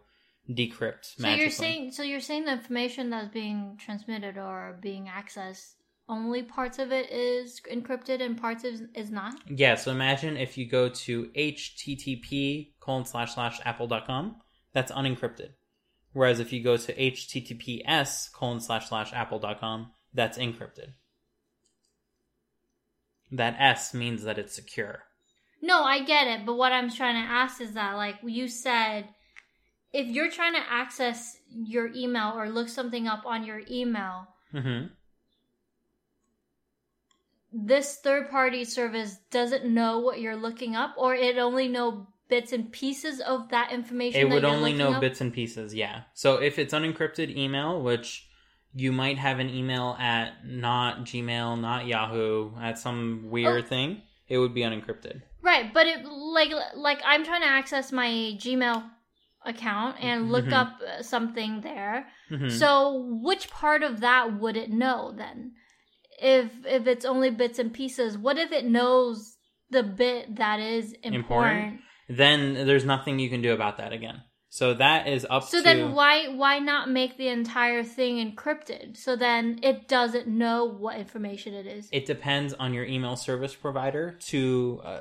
decrypt 0.50 1.16
So 1.16 1.22
magically. 1.22 1.40
you're 1.42 1.50
saying 1.50 1.92
so 1.92 2.02
you're 2.02 2.20
saying 2.20 2.44
the 2.44 2.52
information 2.52 3.10
that's 3.10 3.32
being 3.32 3.78
transmitted 3.80 4.36
or 4.36 4.78
being 4.82 5.06
accessed 5.06 5.74
only 6.08 6.42
parts 6.42 6.78
of 6.78 6.92
it 6.92 7.10
is 7.10 7.60
encrypted 7.72 8.20
and 8.20 8.38
parts 8.38 8.62
is, 8.64 8.82
is 8.94 9.10
not? 9.10 9.34
Yeah, 9.48 9.74
so 9.74 9.90
imagine 9.90 10.36
if 10.36 10.58
you 10.58 10.68
go 10.68 10.88
to 10.90 11.30
http 11.34 12.72
colon 12.80 13.06
slash 13.06 13.34
slash 13.34 13.58
apple.com, 13.64 14.36
that's 14.74 14.92
unencrypted. 14.92 15.50
Whereas 16.12 16.40
if 16.40 16.52
you 16.52 16.62
go 16.62 16.76
to 16.76 16.94
https 16.94 18.30
colon 18.32 18.60
slash 18.60 18.88
slash 18.88 19.12
apple.com, 19.12 19.92
that's 20.12 20.38
encrypted. 20.38 20.92
That 23.32 23.56
S 23.58 23.94
means 23.94 24.22
that 24.24 24.38
it's 24.38 24.54
secure. 24.54 25.04
No, 25.62 25.82
I 25.82 26.04
get 26.04 26.26
it, 26.26 26.44
but 26.44 26.54
what 26.56 26.72
I'm 26.72 26.90
trying 26.90 27.14
to 27.14 27.30
ask 27.32 27.60
is 27.60 27.72
that 27.72 27.94
like 27.94 28.16
you 28.22 28.46
said 28.48 29.08
if 29.94 30.08
you're 30.08 30.30
trying 30.30 30.52
to 30.54 30.60
access 30.68 31.38
your 31.48 31.86
email 31.94 32.32
or 32.36 32.50
look 32.50 32.68
something 32.68 33.06
up 33.08 33.24
on 33.24 33.44
your 33.44 33.62
email, 33.70 34.28
hmm 34.52 34.86
this 37.56 37.98
third 38.02 38.28
party 38.30 38.64
service 38.64 39.18
doesn't 39.30 39.64
know 39.64 40.00
what 40.00 40.20
you're 40.20 40.34
looking 40.34 40.74
up 40.74 40.92
or 40.98 41.14
it 41.14 41.38
only 41.38 41.68
know 41.68 42.04
bits 42.28 42.52
and 42.52 42.72
pieces 42.72 43.20
of 43.20 43.48
that 43.50 43.70
information 43.70 44.22
It 44.22 44.28
that 44.28 44.34
would 44.34 44.44
only 44.44 44.72
know 44.72 44.94
up? 44.94 45.00
bits 45.00 45.20
and 45.20 45.32
pieces, 45.32 45.72
yeah. 45.72 46.02
So 46.14 46.38
if 46.42 46.58
it's 46.58 46.74
unencrypted 46.74 47.36
email, 47.36 47.80
which 47.80 48.28
you 48.74 48.90
might 48.90 49.18
have 49.18 49.38
an 49.38 49.50
email 49.50 49.96
at 50.00 50.44
not 50.44 51.04
Gmail, 51.04 51.60
not 51.60 51.86
Yahoo, 51.86 52.50
at 52.60 52.76
some 52.76 53.26
weird 53.30 53.64
Oh. 53.64 53.68
thing, 53.68 54.02
it 54.26 54.38
would 54.38 54.52
be 54.52 54.62
unencrypted. 54.62 55.22
Right, 55.40 55.62
Right, 55.62 55.72
but 55.72 55.86
it 55.86 56.04
like 56.04 56.50
like 56.74 57.00
I'm 57.04 57.24
trying 57.24 57.42
to 57.42 57.46
access 57.46 57.92
my 57.92 58.08
Gmail 58.36 58.82
account 59.46 59.96
and 60.00 60.30
look 60.32 60.46
Mhm. 60.46 60.52
up 60.52 60.80
uh, 60.80 61.02
something 61.02 61.60
there. 61.60 62.08
Mhm. 62.30 62.50
So 62.50 62.98
which 63.22 63.50
part 63.50 63.82
of 63.82 64.00
that 64.00 64.38
would 64.40 64.56
it 64.56 64.70
know 64.70 65.12
then? 65.16 65.52
If 66.20 66.64
if 66.66 66.86
it's 66.86 67.04
only 67.04 67.30
bits 67.30 67.58
and 67.58 67.72
pieces, 67.72 68.16
what 68.16 68.38
if 68.38 68.52
it 68.52 68.64
knows 68.64 69.36
the 69.70 69.82
bit 69.82 70.36
that 70.36 70.60
is 70.60 70.92
important? 71.02 71.24
Important? 71.24 71.80
then 72.06 72.66
there's 72.66 72.84
nothing 72.84 73.18
you 73.18 73.30
can 73.30 73.40
do 73.40 73.52
about 73.54 73.78
that 73.78 73.92
again. 73.92 74.22
So 74.50 74.74
that 74.74 75.08
is 75.08 75.26
up 75.28 75.42
to 75.44 75.48
So 75.48 75.56
to 75.58 75.64
then 75.64 75.94
why 75.94 76.28
why 76.28 76.58
not 76.60 76.88
make 76.88 77.16
the 77.16 77.28
entire 77.28 77.82
thing 77.82 78.16
encrypted? 78.24 78.96
So 78.96 79.16
then 79.16 79.58
it 79.62 79.88
doesn't 79.88 80.28
know 80.28 80.64
what 80.66 80.96
information 80.96 81.54
it 81.54 81.66
is. 81.66 81.88
it 81.92 82.06
depends 82.06 82.52
on 82.54 82.72
your 82.74 82.84
email 82.84 83.16
service 83.16 83.54
provider 83.54 84.12
to 84.26 84.80
uh, 84.84 85.00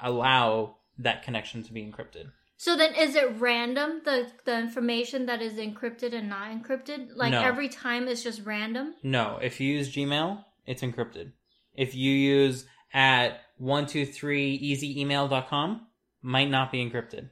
allow 0.00 0.76
that 0.98 1.22
connection 1.22 1.62
to 1.64 1.72
be 1.72 1.82
encrypted. 1.82 2.30
So 2.64 2.76
then 2.76 2.94
is 2.94 3.14
it 3.14 3.40
random 3.40 4.00
the 4.06 4.30
the 4.46 4.58
information 4.58 5.26
that 5.26 5.42
is 5.42 5.58
encrypted 5.58 6.14
and 6.14 6.30
not 6.30 6.50
encrypted? 6.50 7.10
Like 7.14 7.32
No. 7.32 7.42
every 7.42 7.68
time 7.68 8.08
it's 8.08 8.22
just 8.22 8.46
random? 8.46 8.94
No, 9.02 9.38
if 9.42 9.60
you 9.60 9.70
use 9.70 9.94
Gmail, 9.94 10.42
it's 10.64 10.80
encrypted. 10.80 11.32
If 11.74 11.94
you 11.94 12.10
use 12.10 12.64
at 12.94 13.42
123easyemail.com, 13.60 15.86
might 16.22 16.48
not 16.48 16.72
be 16.72 16.82
encrypted. 16.82 17.28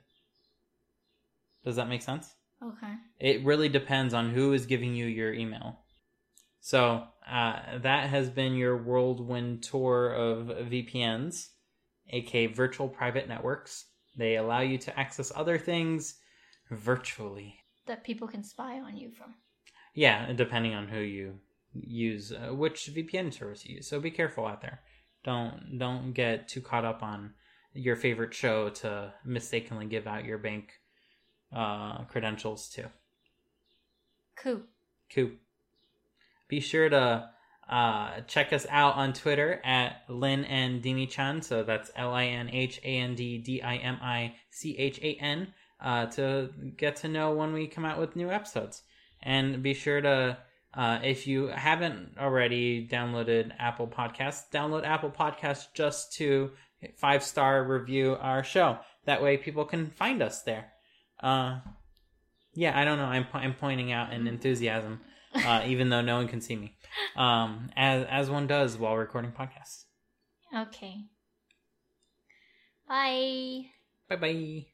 Does 1.65 1.77
that 1.77 1.89
make 1.89 2.03
sense? 2.03 2.35
Okay. 2.63 2.93
It 3.19 3.43
really 3.43 3.71
depends 3.71 4.13
on 4.13 4.35
who 4.35 4.53
is 4.53 4.67
giving 4.67 4.95
you 4.95 5.07
your 5.07 5.33
email. 5.33 5.79
So, 6.61 7.07
uh, 7.27 7.79
that 7.79 8.11
has 8.11 8.29
been 8.29 8.55
your 8.55 8.77
whirlwind 8.77 9.63
tour 9.63 10.13
of 10.13 10.49
VPNs, 10.69 11.53
aka 12.11 12.49
virtual 12.49 12.91
private 12.91 13.29
networks. 13.29 13.87
They 14.17 14.37
allow 14.37 14.61
you 14.61 14.79
to 14.79 14.99
access 14.99 15.33
other 15.35 15.59
things 15.59 16.17
virtually. 16.71 17.57
That 17.87 18.05
people 18.05 18.29
can 18.29 18.45
spy 18.45 18.81
on 18.81 18.97
you 18.97 19.11
from. 19.11 19.35
Yeah, 19.95 20.33
depending 20.33 20.75
on 20.75 20.89
who 20.89 21.01
you 21.01 21.39
use, 21.75 22.33
uh, 22.33 22.55
which 22.55 22.91
VPN 22.93 23.33
service 23.33 23.67
you 23.67 23.77
use. 23.77 23.87
So 23.89 24.01
be 24.01 24.11
careful 24.11 24.47
out 24.47 24.61
there. 24.61 24.81
Don't 25.25 25.79
don't 25.79 26.13
get 26.13 26.49
too 26.49 26.61
caught 26.61 26.85
up 26.85 27.03
on 27.03 27.35
your 27.75 27.97
favorite 27.97 28.35
show 28.35 28.69
to 28.69 29.13
mistakenly 29.25 29.87
give 29.87 30.07
out 30.07 30.25
your 30.25 30.39
bank 30.39 30.73
uh, 31.55 32.05
credentials 32.05 32.69
to. 32.71 32.91
Cool. 34.37 34.63
Cool. 35.15 35.31
Be 36.49 36.61
sure 36.61 36.89
to 36.89 37.31
uh, 37.69 38.21
check 38.27 38.53
us 38.53 38.67
out 38.69 38.97
on 38.97 39.13
Twitter 39.13 39.61
at 39.65 40.03
Linh 40.09 40.45
and 40.45 40.83
Dimi 40.83 41.09
Chan. 41.09 41.43
So 41.43 41.63
that's 41.63 41.91
L 41.97 42.13
I 42.13 42.25
N 42.25 42.51
H 42.51 42.81
A 42.85 42.99
N 42.99 43.15
D 43.15 43.39
D 43.39 43.63
I 43.63 43.77
M 43.77 43.99
I 44.03 44.35
C 44.51 44.77
H 44.77 44.99
A 45.03 45.15
N 45.15 45.53
uh, 45.81 46.07
to 46.07 46.51
get 46.77 46.97
to 46.97 47.09
know 47.09 47.33
when 47.33 47.53
we 47.53 47.67
come 47.67 47.85
out 47.85 47.99
with 47.99 48.17
new 48.17 48.31
episodes. 48.31 48.83
And 49.23 49.63
be 49.63 49.75
sure 49.75 50.01
to, 50.01 50.39
uh, 50.75 50.99
if 51.03 51.27
you 51.27 51.47
haven't 51.47 52.19
already 52.19 52.87
downloaded 52.87 53.53
Apple 53.59 53.87
Podcasts, 53.87 54.51
download 54.53 54.85
Apple 54.85 55.11
Podcasts 55.11 55.67
just 55.75 56.13
to 56.15 56.51
five 56.97 57.23
star 57.23 57.65
review 57.65 58.17
our 58.21 58.43
show. 58.43 58.79
That 59.05 59.23
way 59.23 59.37
people 59.37 59.65
can 59.65 59.91
find 59.91 60.23
us 60.23 60.43
there. 60.43 60.73
Uh, 61.21 61.61
yeah, 62.55 62.79
I 62.79 62.85
don't 62.85 62.99
know. 62.99 63.07
I'm, 63.07 63.27
I'm 63.33 63.55
pointing 63.55 63.93
out 63.93 64.13
in 64.13 64.27
enthusiasm 64.27 65.01
uh, 65.35 65.65
even 65.67 65.89
though 65.89 66.01
no 66.01 66.17
one 66.17 66.29
can 66.29 66.41
see 66.41 66.57
me, 66.57 66.77
um, 67.17 67.71
as 67.77 68.05
as 68.07 68.31
one 68.31 68.47
does 68.47 68.77
while 68.79 68.97
recording 68.97 69.33
podcasts. 69.33 69.85
Okay. 70.55 71.07
Bye. 72.89 73.71
Bye 74.09 74.17
bye. 74.17 74.67